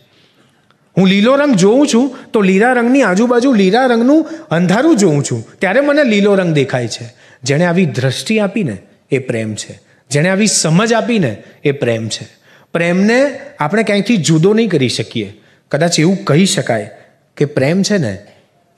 [0.97, 5.47] હું લીલો રંગ જોઉં છું, તો લીલા રંગની આજુબાજુ લીલા રંગનું અંધારું જોઉં છું.
[5.59, 7.13] ત્યારે મને લીલો રંગ દેખાય છે.
[7.43, 8.77] જેણે આવી દ્રષ્ટિ આપીને
[9.11, 9.79] એ પ્રેમ છે.
[10.09, 12.27] જેણે આવી સમજ આપીને એ પ્રેમ છે.
[12.73, 15.41] પ્રેમને આપણે ક્યાંયથી જુદો નહીં કરી શકીએ.
[15.71, 16.89] કદાચ એવું કહી શકાય
[17.37, 18.17] કે પ્રેમ છે ને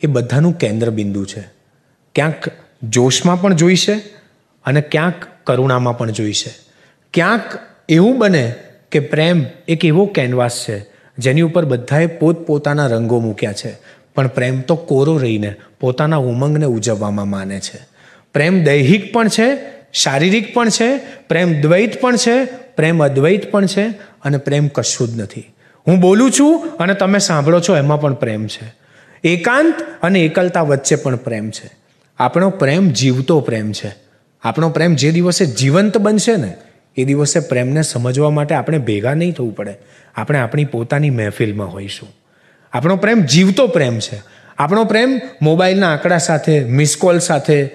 [0.06, 1.44] એ બધાનું કેન્દ્ર બિંદુ છે.
[2.16, 2.52] ક્યાંક
[2.84, 3.94] જોશમાં પણ જોઈશે
[4.66, 6.52] અને ક્યાંક કરુણામાં પણ જોઈશે
[7.14, 8.56] ક્યાંક એવું બને
[8.92, 10.86] કે પ્રેમ એક એવો કેનવાસ છે
[11.18, 13.74] જેની ઉપર બધાએ પોતપોતાના રંગો મૂક્યા છે.
[14.16, 17.80] પણ પ્રેમ તો કોરો રહીને પોતાના ઉમંગને ઉજવવામાં માને છે.
[18.34, 19.58] પ્રેમ દૈહિક પણ છે,
[19.94, 20.98] શારીરિક પણ છે,
[21.30, 22.46] પ્રેમ દ્વૈત પણ છે,
[22.76, 23.88] પ્રેમ અદ્વૈત પણ છે
[24.24, 25.54] અને પ્રેમ કશું જ નથી.
[25.88, 28.85] હું બોલું છું અને તમે સાંભળો છો એમાં પણ પ્રેમ છે.
[29.26, 31.72] એકાંત અને એકલતા વચ્ચે પણ પ્રેમ છે.
[32.18, 33.96] આપણો પ્રેમ જીવતો પ્રેમ છે.
[34.44, 36.54] આપણો પ્રેમ જે દિવસે જીવંત બનશે ને,
[36.96, 39.74] એ દિવસે પ્રેમને સમજવા માટે આપણે ભેગા નહીં થવું પડે.
[40.16, 42.10] આપણે આપણી પોતાની મહેફિલમાં હોઈશું.
[42.74, 44.22] આપણો પ્રેમ જીવતો પ્રેમ છે.
[44.58, 47.70] આપણો પ્રેમ મોબાઈલના આંકડા સાથે, મિસ કોલ સાથે,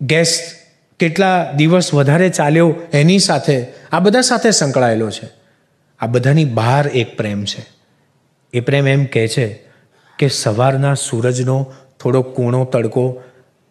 [0.00, 0.54] ગેસ
[0.98, 5.28] કેટલા દિવસ વધારે ચાલ્યો એની સાથે, આ બધા સાથે સંકળાયેલો છે.
[6.00, 7.66] આ બધાની બહાર એક પ્રેમ છે.
[8.52, 9.71] એ પ્રેમ એમ કહે છે
[10.22, 13.22] કે સવારના સૂરજનો થોડો કૂણો તડકો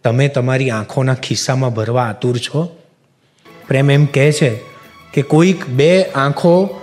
[0.04, 2.78] તમે તમારી આંખોના ખિસ્સામાં ભરવા આતુર છો?
[3.68, 4.60] પ્રેમ એમ કહે છે
[5.14, 6.82] કે કોઈક બે આંખો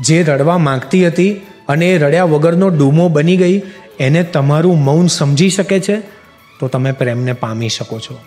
[0.00, 1.32] જે રડવા માંગતી હતી
[1.68, 3.62] અને એ રડ્યા વગરનો ડૂમો બની ગઈ,
[4.00, 5.96] એને તમારું મૌન સમજી શકે છે?
[6.60, 8.18] તો તમે પ્રેમને પામી શકો છો.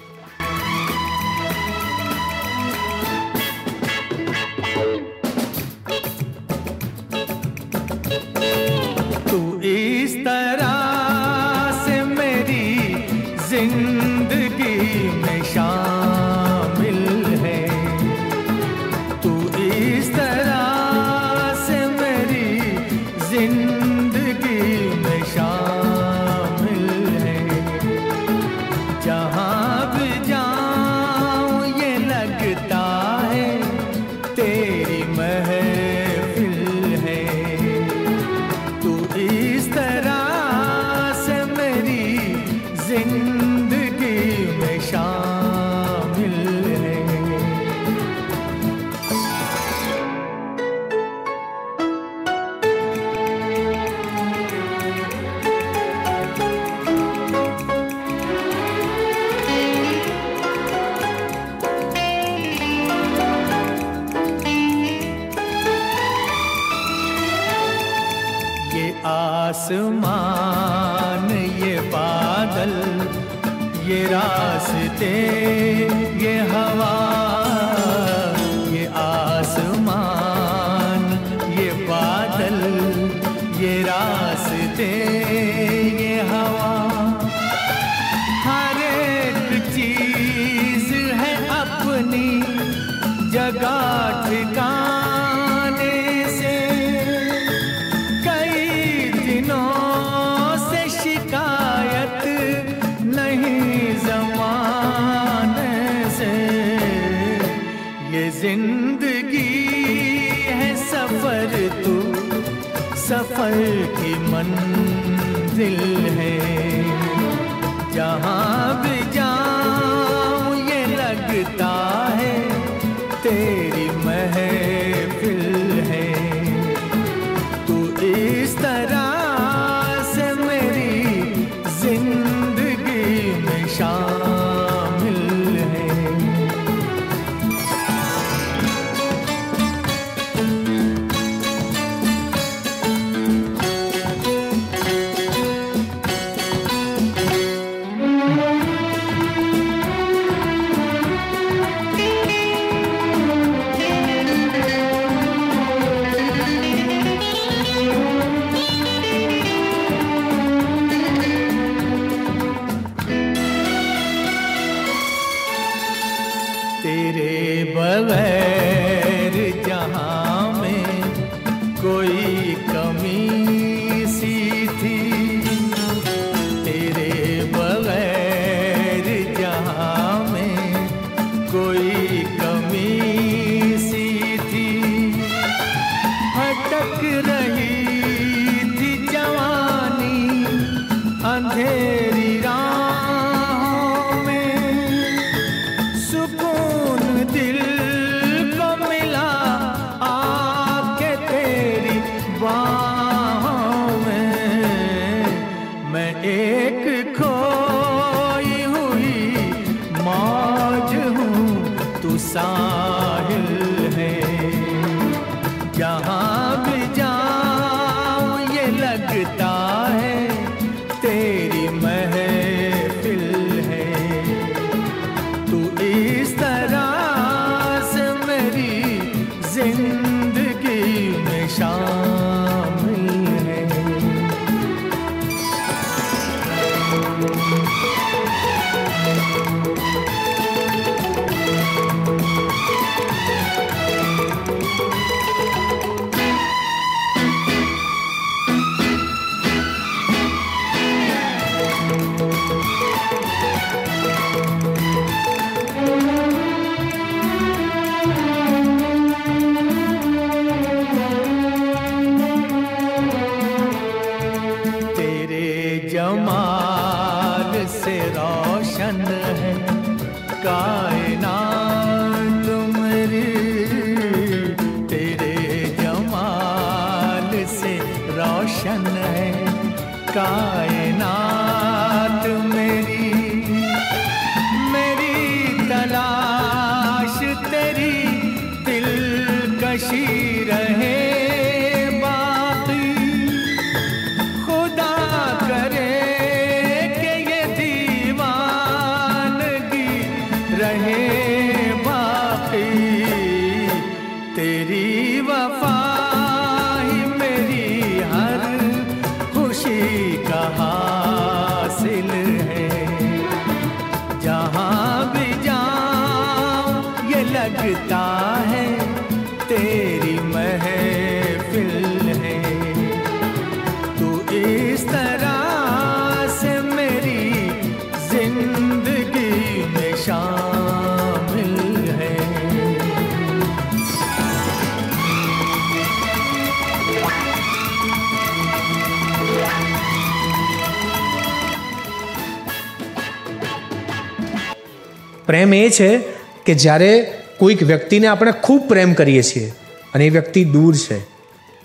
[345.27, 345.97] પ્રેમ એ છે
[346.45, 349.51] કે જ્યારે કોઈક વ્યક્તિને આપણે ખૂબ પ્રેમ કરીએ છીએ
[349.93, 350.99] અને એ વ્યક્તિ દૂર છે,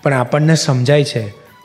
[0.03, 1.23] પણ આપણને સમજાય છે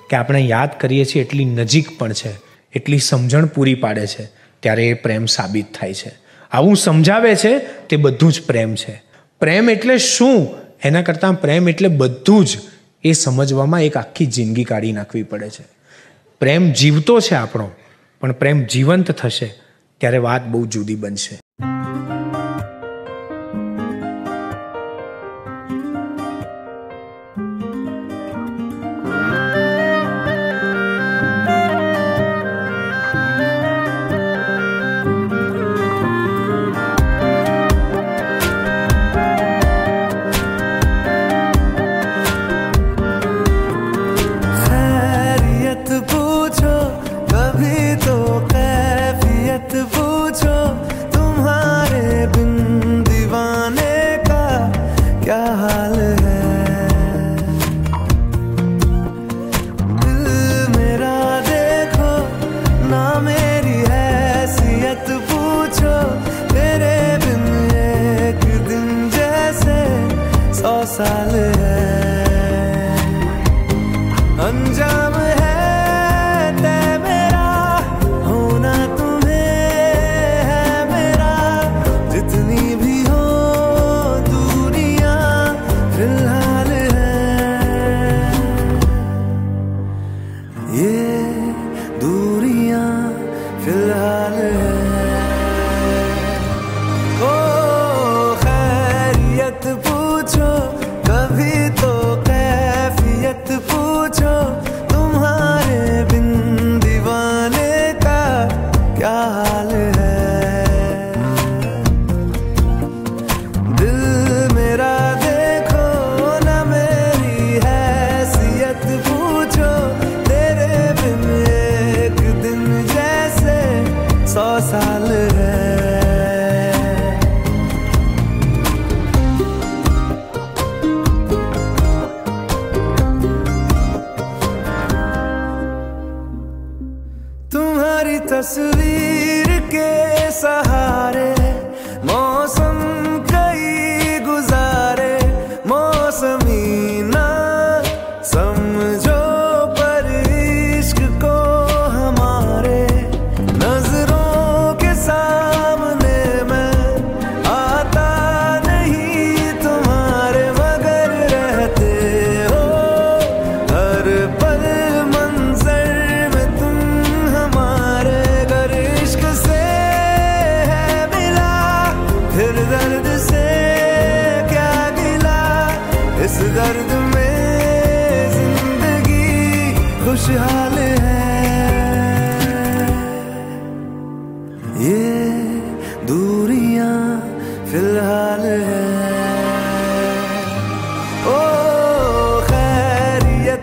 [0.09, 2.31] કે આપણે યાદ કરીએ છીએ એટલી નજીક પણ છે,
[2.73, 4.25] એટલી સમજણ પૂરી પાડે છે,
[4.59, 6.11] ત્યારે એ પ્રેમ સાબિત થાય છે.
[6.51, 9.01] આવું સમજાવે છે તે બધું જ પ્રેમ છે.
[9.39, 10.47] પ્રેમ એટલે શું?
[10.83, 12.57] એના કરતાં પ્રેમ એટલે બધું જ
[13.03, 15.65] એ સમજવામાં એક આખી જિંદગી કાઢી નાખવી પડે છે.
[16.39, 17.71] પ્રેમ જીવતો છે આપણો,
[18.21, 19.53] પણ પ્રેમ જીવંત થશે,
[19.97, 21.39] ત્યારે વાત બહુ જુદી બનશે.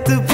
[0.06, 0.33] பார்த்து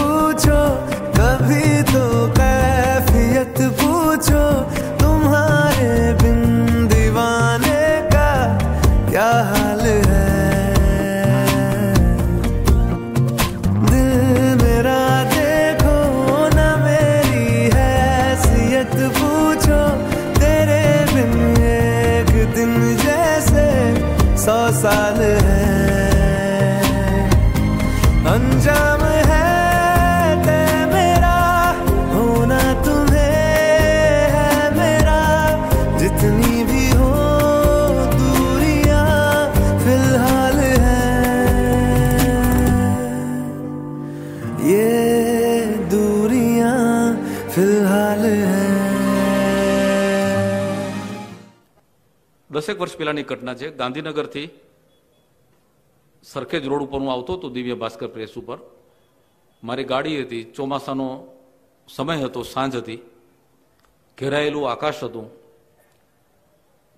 [52.70, 53.70] દસેક વર્ષ પહેલાની ઘટના છે.
[53.70, 54.48] ગાંધીનગરથી
[56.22, 58.58] સરખેજ રોડ ઉપર હું આવતો હતો દિવ્ય ભાસ્કર પ્રેસ ઉપર.
[59.64, 61.26] મારી ગાડી હતી, ચોમાસાનો
[61.88, 62.96] સમય હતો, સાંજ હતી.
[64.18, 65.30] ઘેરાયેલું આકાશ હતું.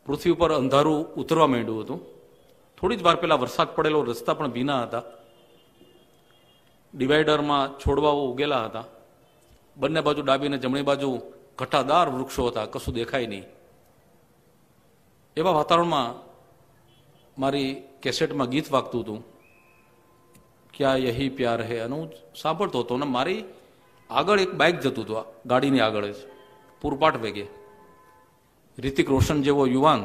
[0.06, 2.00] પૃથ્વી ઉપર અંધારું ઉતરવા માંડ્યું હતું.
[2.80, 5.02] થોડી જ વાર પહેલા વરસાદ પડેલો, રસ્તા પણ ભીના હતા.
[6.94, 8.84] ડિવાઈડરમાં છોડવાઓ ઉગેલા હતા.
[9.76, 11.20] બંને બાજુ ડાબી અને જમણી બાજુ
[11.58, 13.61] ઘટાદાર વૃક્ષો હતા, કશું દેખાય નહીં.
[15.36, 16.16] એવા વાતાવરણમાં
[17.36, 17.68] મારી
[18.02, 19.20] કેસેટમાં ગીત વાગતું હતું.
[20.74, 22.10] ક્યાં યહી પ્યાર હે અને હું
[22.42, 23.40] સાંભળતો હતો અને મારી
[24.10, 26.18] આગળ એક બાઇક જતું હતું ગાડીની આગળ જ,
[26.80, 27.44] પૂરપાટ વેગે.
[28.78, 30.02] રિતિક રોશન જેવો યુવાન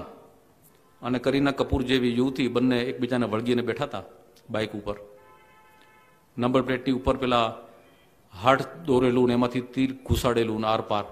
[1.01, 4.03] અને કરીના કપૂર જેવી યુવતી બંને એકબીજાને વળગીને બેઠા હતા
[4.49, 4.97] બાઇક ઉપર.
[6.37, 7.47] નંબર પ્લેટની ઉપર પેલા
[8.33, 11.05] હાડ દોરેલું ને એમાંથી તીર ઘુસાડેલું ને આર પાર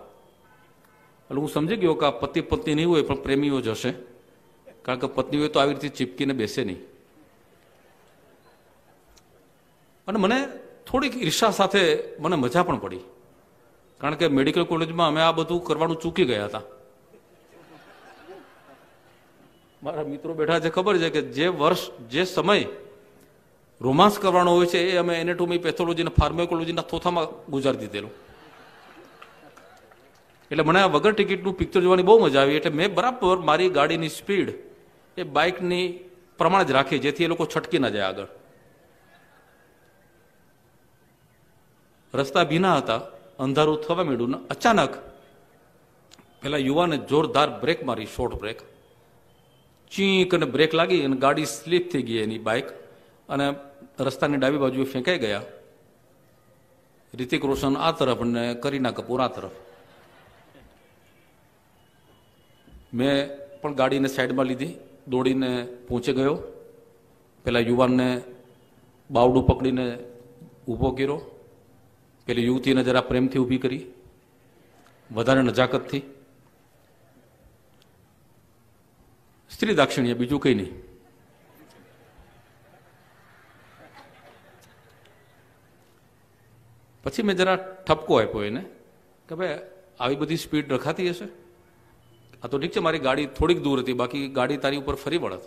[1.30, 3.92] એટલે હું સમજી ગયો કે આ પતિ પત્ની નહીં હોય, પણ પ્રેમીઓ જ હશે.
[4.86, 6.82] કારણ કે પત્ની હોય તો આવી રીતે ચીપકીને બેસે નહીં.
[10.08, 10.38] અને મને
[10.86, 11.82] થોડીક ઈર્ષા સાથે
[12.20, 13.04] મને મજા પણ પડી.
[14.02, 16.64] કારણ કે મેડિકલ કોલેજમાં અમે આ બધું કરવાનું ચૂકી ગયા હતા.
[19.84, 22.68] મારા મિત્રો બેઠા છે, ખબર છે કે જે વર્ષ, જે સમય
[23.82, 28.14] રોમાન્સ કરવાનો હોય છે, એ અમે એનેટોમી પેથોલોજી અને ફાર્મેકોલોજીના થોથામાં ગુજારી દીધેલું.
[30.52, 32.58] એટલે મને આ વગર ટિકિટનું પિક્ચર જોવાની બહુ મજા આવી.
[32.60, 34.50] એટલે મેં બરાબર મારી ગાડીની સ્પીડ
[35.18, 35.86] એ બાઇકની
[36.38, 38.30] પ્રમાણે જ રાખી, જેથી એ લોકો છટકી ના જાય આગળ.
[42.14, 43.02] રસ્તા ભીના હતા,
[43.40, 44.94] અંધારું થવા માંડ્યું ને અચાનક
[46.42, 48.60] પેલા યુવાને જોરદાર બ્રેક મારી શોર્ટ બ્રેક.
[49.92, 52.68] ચીંક અને બ્રેક લાગી અને ગાડી સ્લીપ થઈ ગઈ એની બાઇક.
[53.30, 53.46] અને
[54.00, 55.44] રસ્તાની ડાબી બાજુ ફેંકાઈ ગયા.
[57.14, 59.56] રિતિક રોશન આ તરફ અને કરીના કપૂર આ તરફ.
[62.96, 63.30] મેં
[63.62, 64.76] પણ ગાડીને સાઈડમાં લીધી,
[65.08, 66.36] દોડીને પહોંચી ગયો.
[67.44, 68.22] પેલા યુવાનને
[69.12, 69.86] બાવડું પકડીને
[70.68, 71.18] ઊભો કર્યો.
[72.26, 73.86] પેલી યુવતીને જરા પ્રેમથી ઊભી કરી.
[75.12, 76.02] વધારે નજાકતથી
[79.50, 80.74] સ્ત્રી દાક્ષિણ્ય, બીજું કંઈ નહીં.
[87.04, 87.56] પછી મેં જરા
[87.88, 88.62] ઠપકો આપ્યો એને
[89.30, 89.60] કે ભાઈ,
[90.00, 91.45] આવી બધી સ્પીડ રખાતી હશે?
[92.46, 95.42] આ તો ઠીક છે, મારી ગાડી થોડીક દૂર હતી, બાકી ગાડી તારી ઉપર ફરી વળત.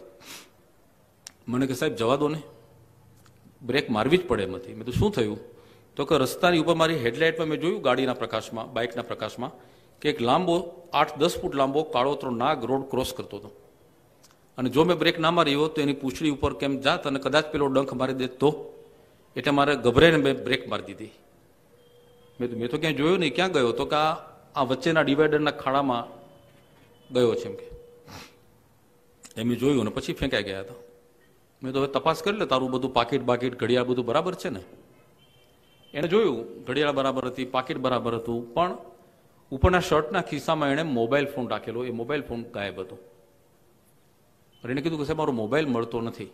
[1.49, 2.43] મને કે, સાહેબ, જવા દો ને.
[3.63, 5.39] બ્રેક મારવી જ પડે એમ મેં તો શું થયું?
[5.97, 9.51] તો કે, રસ્તાની ઉપર મારી હેડલાઇટમાં મેં જોયું, ગાડીના પ્રકાશમાં, બાઇકના પ્રકાશમાં,
[10.01, 13.51] કે એક લાંબો આઠ દસ ફૂટ લાંબો કાળોતરો નાગ રોડ ક્રોસ કરતો હતો.
[14.59, 17.45] અને જો મેં બ્રેક ના મારી હોત તો એની પૂંછડી ઉપર કેમ જાત અને કદાચ
[17.45, 18.75] પેલો ડંખ મારી દેત તો?
[19.37, 21.13] એટલે મારે ગભરાઈને મેં બ્રેક મારી દીધી.
[22.41, 23.73] મેં તો મેં તો ક્યાંય જોયું નહીં, ક્યાં ગયો?
[23.73, 23.97] તો કે
[24.55, 26.18] આ વચ્ચેના ડિવાઈડરના ખાડામાં
[27.13, 27.79] ગયો છે એમ કે.
[29.37, 30.75] એમ જોયું ને પછી ફેંકાઈ ગયા હતા.
[31.63, 34.61] મેં તો હવે તપાસ કરી લે, તારું બધું પાકીટ બાકીટ ઘડિયાળ બધું બરાબર છે ને?
[35.95, 38.77] એણે જોયું, ઘડિયાળ બરાબર હતી, પાકીટ બરાબર હતું, પણ
[39.51, 42.99] ઉપરના શર્ટના ખિસ્સામાં એણે મોબાઈલ ફોન રાખેલો, એ મોબાઈલ ફોન ગાયબ હતો.
[44.69, 46.31] એને કીધું કે સાહેબ, મારો મોબાઈલ મળતો નથી.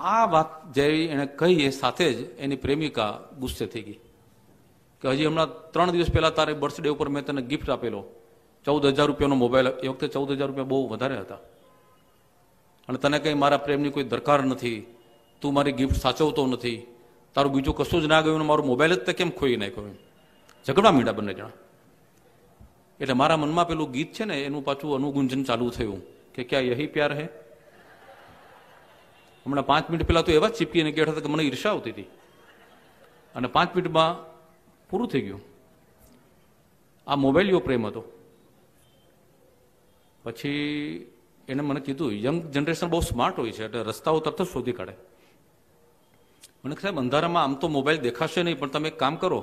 [0.00, 4.00] આ વાત જ્યારે એણે કહી, એ સાથે જ એની પ્રેમિકા ગુસ્સે થઈ ગઈ.
[5.02, 8.04] કે હજી હમણાં ત્રણ દિવસ પહેલાં તારે બર્થડે ઉપર મેં તને ગિફ્ટ આપેલો.
[8.64, 11.34] ચૌદ હજાર રૂપિયાનો મોબાઈલ, એ વખતે ચૌદ હજાર રૂપિયા બહુ વધારે હતા.
[12.88, 14.86] અને તને કંઈ મારા પ્રેમની કોઈ દરકાર નથી,
[15.40, 16.86] તું મારી ગિફ્ટ સાચવતો નથી,
[17.34, 19.94] તારું બીજું કશું જ ના ગયું મારો મોબાઈલ જ તે કેમ ખોઈ નાખ્યો એમ?
[20.66, 21.50] ઝઘડા મીડા બંને જણા.
[23.00, 26.02] એટલે મારા મનમાં પેલું ગીત છે ને, એનું પાછું અનુગુંજન ચાલુ થયું.
[26.34, 27.28] કે ક્યાં યહી પ્યાર હે?
[29.46, 32.02] હમણાં પાંચ મિનિટ પહેલાં તો એવા જ ચીપકીને ગયા હતા કે મને ઈર્ષા આવતી હતી.
[33.34, 34.34] અને પાંચ મિનિટમાં
[34.90, 35.40] પૂરું થઈ ગયું.
[37.06, 38.13] આ મોબાઈલ પ્રેમ હતો.
[40.24, 41.06] પછી
[41.48, 44.94] એને મને કીધું યંગ જનરેશન બહુ સ્માર્ટ હોય છે, એટલે રસ્તાઓ તરત જ શોધી કાઢે.
[46.64, 49.40] મને સાહેબ, અંધારામાં આમ તો મોબાઈલ દેખાશે નહીં, પણ તમે એક કામ કરો.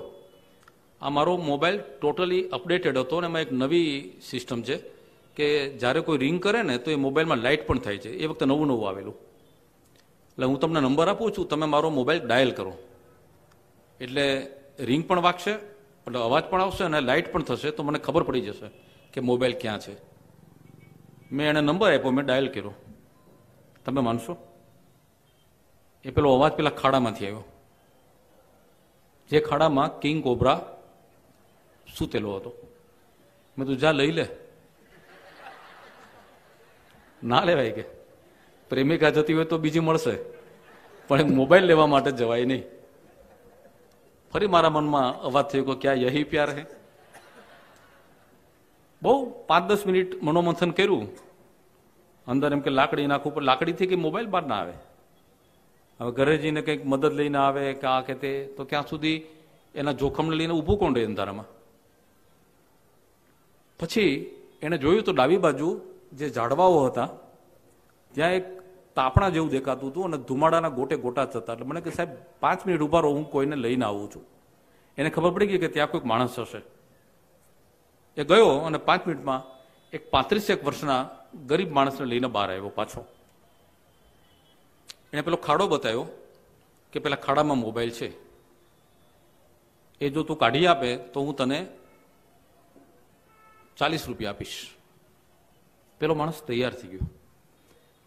[1.01, 3.91] આ મારો મોબાઈલ ટોટલી અપડેટેડ હતો અને એમાં એક નવી
[4.21, 4.75] સિસ્ટમ છે
[5.37, 5.47] કે
[5.81, 8.11] જ્યારે કોઈ રિંગ કરે ને, તો એ મોબાઈલમાં લાઇટ પણ થાય છે.
[8.23, 9.15] એ વખતે નવું નવું આવેલું.
[10.33, 12.73] એટલે હું તમને નંબર આપું છું, તમે મારો મોબાઈલ ડાયલ કરો.
[13.99, 14.25] એટલે
[14.79, 15.53] રિંગ પણ વાગશે,
[16.07, 18.67] એટલે અવાજ પણ આવશે અને લાઇટ પણ થશે, તો મને ખબર પડી જશે
[19.13, 20.10] કે મોબાઈલ ક્યાં છે.
[21.31, 22.73] મેં એને નંબર આપ્યો, મેં ડાયલ કર્યો.
[23.85, 24.37] તમે માનશો?
[26.03, 27.43] એ પેલો અવાજ પેલા ખાડામાંથી આવ્યો.
[29.29, 30.81] જે ખાડામાં કિંગ કોબરા
[31.97, 32.53] સૂતેલો હતો.
[33.57, 34.27] મેં તું જા, લઈ લે.
[37.23, 37.83] ના લેવાય કે.
[38.69, 40.17] પ્રેમિકા જતી હોય તો બીજી મળશે.
[41.07, 42.63] પણ મોબાઈલ લેવા માટે જવાય નહીં.
[44.33, 46.65] ફરી મારા મનમાં અવાજ થયો કે ક્યાં યહી પ્યાર હે?
[49.01, 49.13] બહુ
[49.47, 51.05] પાંચ દસ મિનિટ મનોમંથન કર્યું.
[52.27, 54.73] અંદર એમ કે લાકડી નાખું, પણ લાકડીથી કે મોબાઈલ બહાર ના આવે.
[55.99, 59.17] હવે ઘરે જઈને કંઈક મદદ લઈને આવે કે આ કે તે, તો ત્યાં સુધી
[59.75, 61.47] એના જોખમને લઈને ઊભું કોણ રહે અંધારામાં?
[63.79, 64.11] પછી
[64.61, 65.69] એણે જોયું તો ડાબી બાજુ
[66.13, 67.09] જે ઝાડવાઓ હતા,
[68.13, 68.45] ત્યાં એક
[68.95, 72.09] તાપણા જેવું દેખાતું હતું અને ધુમાડાના ગોટે ગોટા હતા એટલે મને કે સાહેબ,
[72.39, 74.23] પાંચ મિનિટ ઊભા રહો, હું કોઈને લઈને આવું છું.
[74.97, 76.61] એને ખબર પડી ગઈ કે ત્યાં કોઈક માણસ હશે.
[78.17, 79.41] એ ગયો અને પાંચ મિનિટમાં
[79.93, 81.09] એક પાંત્રીસેક વર્ષના
[81.47, 83.05] ગરીબ માણસને લઈને બહાર આવ્યો પાછો.
[85.13, 86.05] એણે પેલો ખાડો બતાવ્યો
[86.91, 88.31] કે પેલા ખાડામાં મોબાઈલ છે.
[90.01, 91.67] એ જો તું કાઢી આપે તો હું તને
[93.77, 94.69] ચાલીસ રૂપિયા આપીશ.
[95.99, 97.09] પેલો માણસ તૈયાર થઈ ગયો.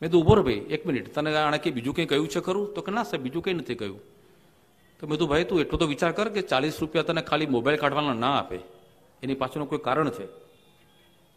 [0.03, 1.15] મેં તો ઊભો ભાઈ, એક મિનિટ.
[1.15, 2.75] તને આણે કે બીજું કંઈ કહ્યું છે ખરું?
[2.75, 4.01] તો કે, ના સાહેબ, બીજું કંઈ નથી કહ્યું.
[5.01, 7.79] તો મેં તું ભાઈ, તું એટલો તો વિચાર કર કે ચાલીસ રૂપિયા તને ખાલી મોબાઈલ
[7.79, 8.74] કાઢવાના ના આપે.
[9.23, 10.27] એની પાછળનું કોઈ કારણ છે?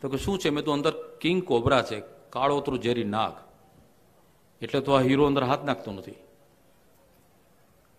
[0.01, 0.49] તો કે શું છે?
[0.49, 3.33] મેં તો અંદર કિંગ કોબરા છે કાળોતરું ઝેરી નાગ.
[4.61, 6.11] એટલે તો આ હીરો અંદર હાથ નાખતો નથી.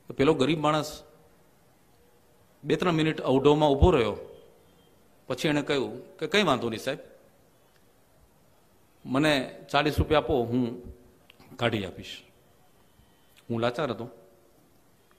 [0.07, 1.03] તો પેલો ગરીબ માણસ
[2.65, 4.17] બે ત્રણ મિનિટ અવઢોમાં ઊભો રહ્યો.
[5.27, 6.99] પછી એણે કહ્યું કે કંઈ વાંધો નહીં સાહેબ.
[9.05, 10.83] મને ચાલીસ રૂપિયા આપો, હું
[11.57, 12.23] કાઢી આપીશ.
[13.51, 14.09] હું લાચાર હતો.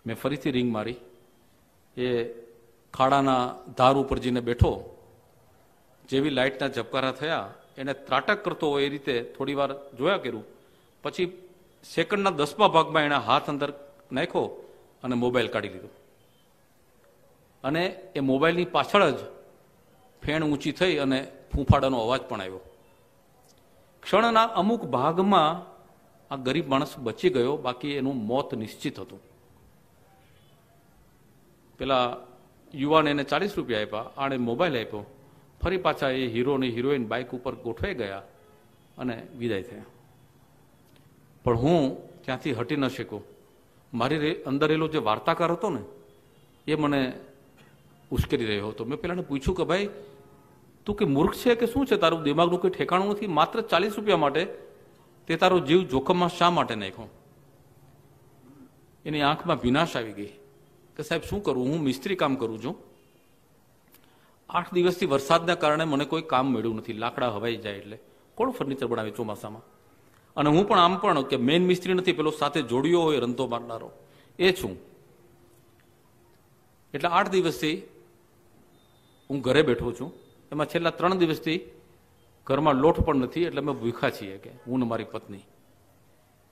[0.06, 0.96] મેં ફરીથી રિંગ મારી.
[1.98, 2.24] એ
[2.94, 3.44] ખાડાના
[3.78, 4.72] ધાર ઉપર જઈને બેઠો,
[6.10, 7.48] જેવી લાઇટના ઝબકારા થયા,
[7.80, 10.46] એને ત્રાટક કરતો હોય એ રીતે થોડી વાર જોયા કર્યું.
[11.04, 11.28] પછી
[11.84, 13.70] સેકન્ડના દસમા ભાગમાં એણે હાથ અંદર
[14.18, 14.46] નાખ્યો
[15.04, 15.90] અને મોબાઈલ કાઢી લીધો.
[17.64, 17.84] અને
[18.18, 19.20] એ મોબાઈલની પાછળ જ
[20.24, 21.20] ફેણ ઊંચી થઈ અને
[21.52, 22.64] ફૂંફાડાનો અવાજ પણ આવ્યો.
[24.04, 25.52] ક્ષણના અમુક ભાગમાં
[26.32, 29.22] આ ગરીબ માણસ બચી ગયો, બાકી એનું મોત નિશ્ચિત હતું.
[31.80, 32.06] પેલા
[32.74, 35.06] યુવાન એને ચાલીસ રૂપિયા આપ્યા, આણે મોબાઈલ આપ્યો.
[35.62, 38.24] ફરી પાછા એ હીરો અને હિરોઈન બાઇક ઉપર ગોઠવાઈ ગયા
[38.98, 39.86] અને વિદાય થયા.
[41.44, 43.22] પણ હું ત્યાંથી હટી ન શક્યો.
[43.94, 45.82] મારી અંદર એલો જે વાર્તાકાર હતો ને,
[46.68, 47.14] એ મને
[48.12, 48.86] ઉશ્કેરી રહ્યો હતો.
[48.86, 49.90] મેં પેલાને પૂછ્યું કે ભાઈ,
[50.86, 51.96] તું કે મૂર્ખ છે કે શું છે?
[51.98, 53.28] તારું દિમાગનું કોઈ ઠેકાણું નથી?
[53.28, 54.46] માત્ર ચાલીસ રૂપિયા માટે
[55.28, 57.10] તે તારો જીવ જોખમમાં શા માટે નાખ્યો?
[59.06, 60.34] એની આંખમાં વિનાશ આવી ગઈ.
[61.00, 61.68] કે સાહેબ, શું કરું?
[61.68, 62.76] હું મિસ્ત્રી કામ કરું છું.
[64.50, 66.94] આઠ દિવસથી વરસાદના કારણે મને કોઈ કામ મળ્યું નથી.
[66.94, 68.00] લાકડા હવાઈ જાય એટલે.
[68.36, 69.62] કોણ ફર્નિચર બનાવે ચોમાસામાં?
[70.38, 73.92] અને હું પણ આમ પણ કે મેઇન મિસ્ત્રી નથી, પેલો સાથે જોડ્યો હોય, રંધો મારનારો.
[74.40, 74.78] એ છું.
[76.94, 77.82] એટલે આઠ દિવસથી
[79.30, 80.14] હું ઘરે બેઠો છું.
[80.52, 81.62] એમાં છેલ્લા ત્રણ દિવસથી
[82.48, 85.40] ઘરમાં લોટ પણ નથી, એટલે અમે ભૂખા છીએ કે હું ને મારી પત્ની.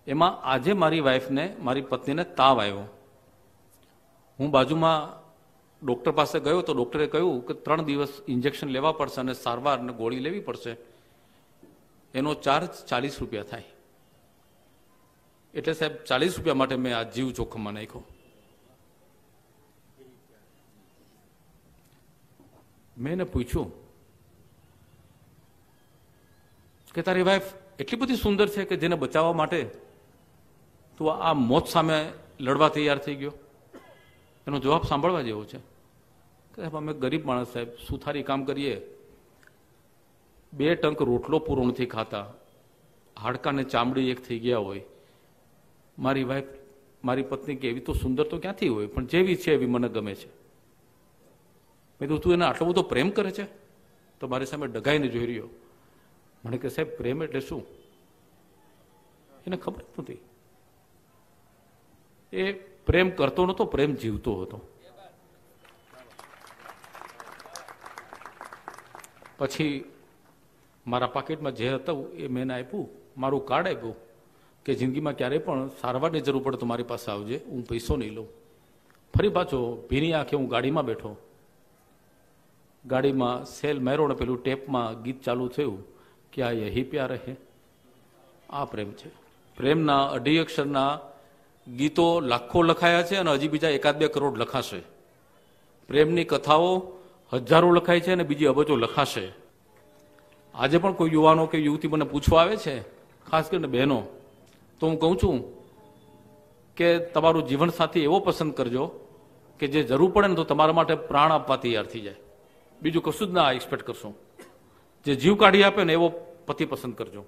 [0.07, 2.96] એમાં આજે મારી વાઈફને મારી પત્નીને તાવ આવ્યો.
[4.39, 4.99] હું બાજુમાં
[5.81, 9.93] ડૉક્ટર પાસે ગયો તો ડૉક્ટરે કહ્યું કે ત્રણ દિવસ ઇન્જેક્શન લેવા પડશે અને સારવાર અને
[10.01, 10.73] ગોળી લેવી પડશે.
[12.13, 13.69] એનો ચાર્જ ચાલીસ રૂપિયા થાય.
[15.53, 18.03] એટલે સાહેબ, ચાલીસ રૂપિયા માટે મેં આ જીવ જોખમમાં નાખ્યો.
[22.97, 23.69] મેં એને પૂછ્યું
[26.95, 27.49] કે તારી વાઈફ
[27.81, 29.59] એટલી બધી સુંદર છે કે જેને બચાવવા માટે
[30.97, 31.97] તું આ મોત સામે
[32.39, 33.33] લડવા તૈયાર થઈ ગયો?
[34.47, 35.57] એનો જવાબ સાંભળવા જેવો છે.
[36.55, 38.81] સાહેબ, અમે ગરીબ માણસ સાહેબ, સુથારી કામ કરીએ.
[40.53, 42.33] બે ટંક રોટલો પૂરો નથી ખાતા
[43.17, 44.81] હાડકાને ચામડી એક થઈ ગયા હોય.
[45.99, 46.43] મારી વાઈફ
[47.03, 48.87] મારી પત્ની કે એવી તો સુંદર તો ક્યાંથી હોય?
[48.87, 50.27] પણ જેવી છે એવી મને ગમે છે.
[50.27, 53.43] મેં કીધું, તું એને આટલો બધો પ્રેમ કરે છે?
[54.19, 55.49] તો મારી સામે ડગાઈને જોઈ રહ્યો.
[56.45, 57.65] મને કે, સાહેબ, પ્રેમ એટલે શું?
[59.47, 60.17] એને ખબર જ નથી
[62.33, 62.51] એ
[62.87, 64.61] પ્રેમ કરતો નહોતો, પ્રેમ જીવતો હતો.
[69.37, 69.91] પછી
[70.87, 72.89] મારા પાકેટમાં જે હતું એ મેં આપ્યું.
[73.17, 73.95] મારું કાર્ડ આપ્યું
[74.65, 78.27] કે જિંદગીમાં ક્યારેય પણ સારવારની જરૂર પડે તો મારી પાસે આવજે, હું પૈસો નહીં લઉં.
[79.17, 81.17] ફરી પાછો ભીની આંખે હું ગાડીમાં બેઠો.
[82.85, 85.83] ગાડીમાં સેલ મેરો ને પેલું ટેપમાં ગીત ચાલુ થયું
[86.31, 87.35] કે આ યહી પ્યાર હે.
[88.49, 89.09] આ પ્રેમ છે.
[89.57, 90.99] પ્રેમના અઢી અક્ષરના
[91.75, 94.79] ગીતો લાખો લખાયા છે અને હજી બીજા એકાદ બે કરોડ લખાશે.
[95.87, 96.93] પ્રેમની કથાઓ
[97.33, 99.31] હજારો લખાય છે અને બીજી અબજો લખાશે.
[100.55, 102.81] આજે પણ કોઈ યુવાનો કે યુવતી મને પૂછવા આવે છે,
[103.31, 104.03] ખાસ કરીને બહેનો,
[104.79, 105.43] તો હું કહું છું
[106.77, 108.87] કે તમારું જીવનસાથી એવો પસંદ કરજો
[109.59, 112.15] કે જે જરૂર પડે ને તો તમારા માટે પ્રાણ આપવા તૈયાર થઈ જાય.
[112.81, 114.15] બીજું કશું જ ના એક્સપેક્ટ કરશું.
[115.05, 116.09] જે જીવ કાઢી આપે ને એવો
[116.47, 117.25] પતિ પસંદ કરજો.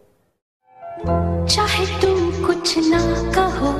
[1.45, 3.78] ચાહે તું કુછ ના કહો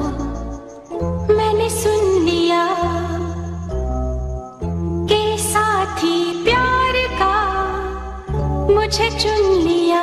[8.75, 10.03] मुझे चुन लिया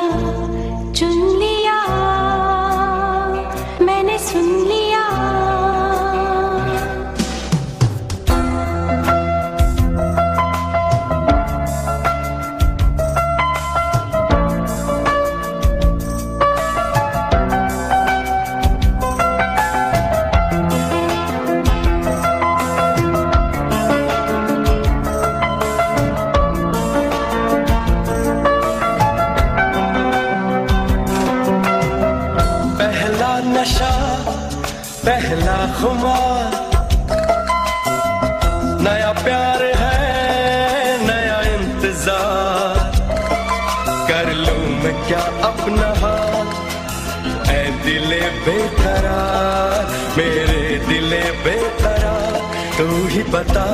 [47.85, 49.85] दिले बेकरार
[50.17, 52.35] मेरे दिले बेकरार
[52.77, 53.65] तू ही बता।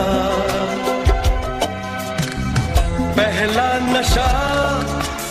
[3.17, 4.29] पहला नशा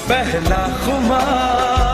[0.09, 1.91] पहला खुमार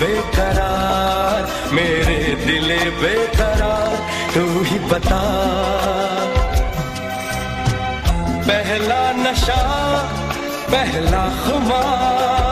[0.00, 1.42] बेकरार
[1.74, 2.68] मेरे दिल
[3.00, 3.96] बेकरार
[4.34, 5.22] तू ही बता।
[8.48, 9.60] पहला नशा
[10.72, 12.51] पहला खुमार।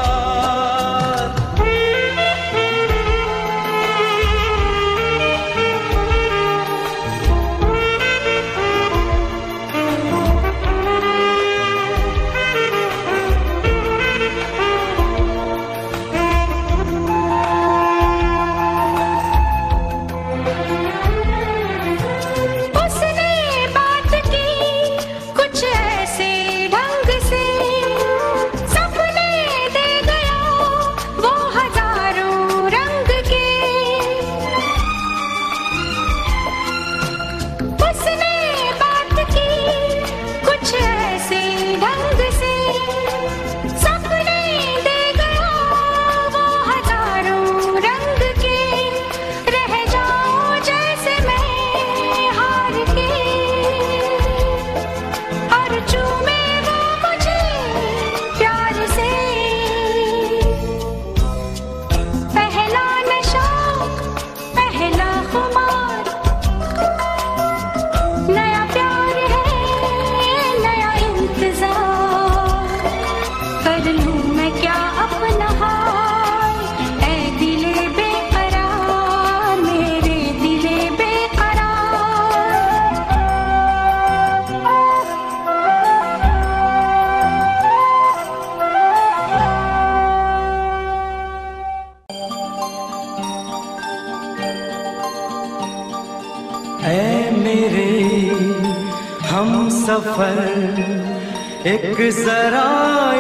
[101.71, 102.69] एक जरा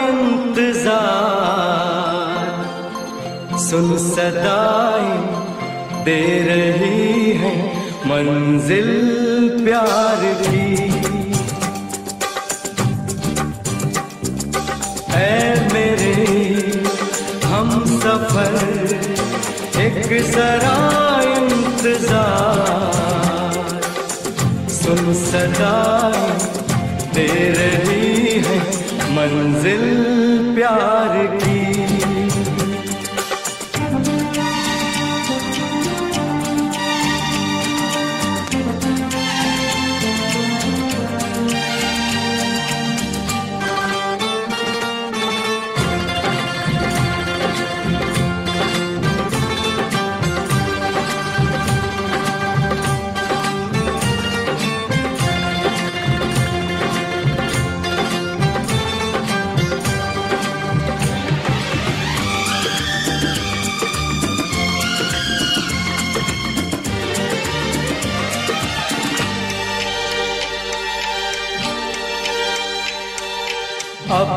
[0.04, 1.08] इंतजार
[3.66, 5.10] सुन सदाई
[6.06, 7.52] दे रही है
[8.10, 8.88] मंजिल
[9.64, 10.64] प्यार की
[15.18, 15.28] ऐ
[15.74, 16.14] मेरे
[17.52, 17.70] हम
[18.04, 18.56] सफर
[19.86, 20.76] एक जरा
[21.36, 22.80] इंतजार
[24.80, 26.28] सुन सदाई
[27.14, 27.28] दे
[27.58, 27.89] रही
[29.20, 31.59] मंजिल प्यार की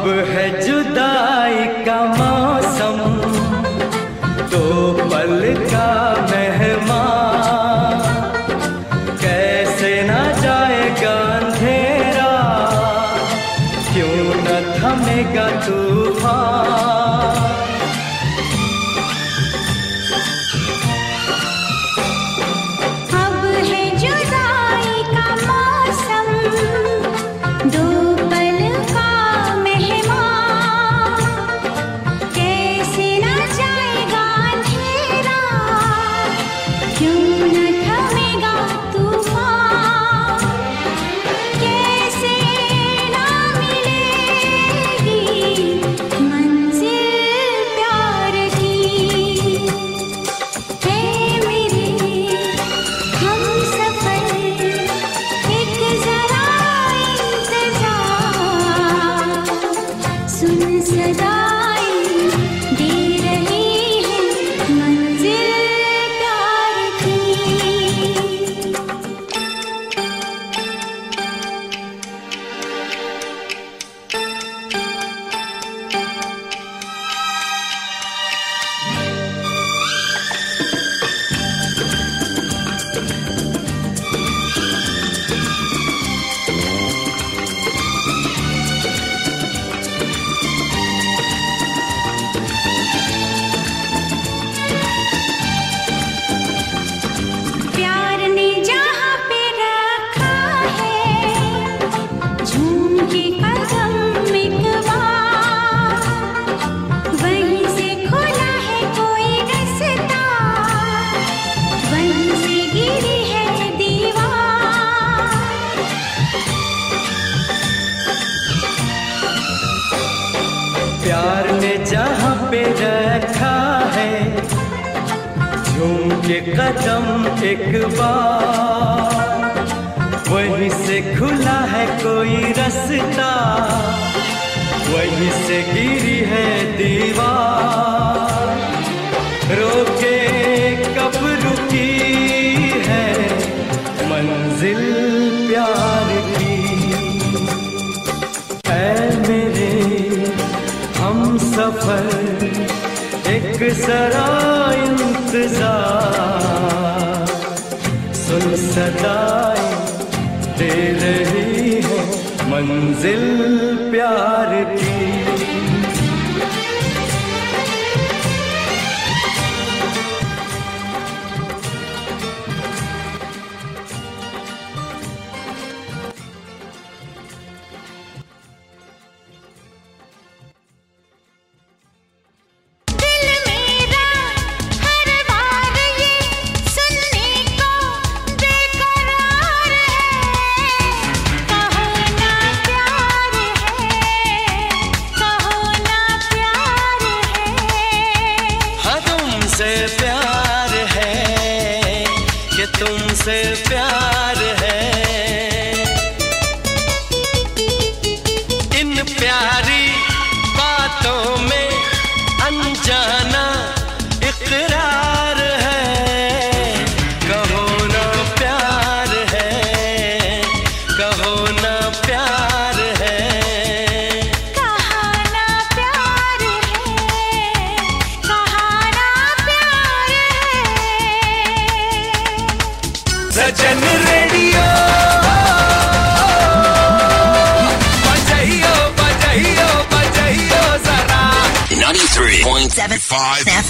[0.04, 2.98] अब है जुदाई का मौसम
[4.54, 4.64] दो
[5.02, 5.32] पल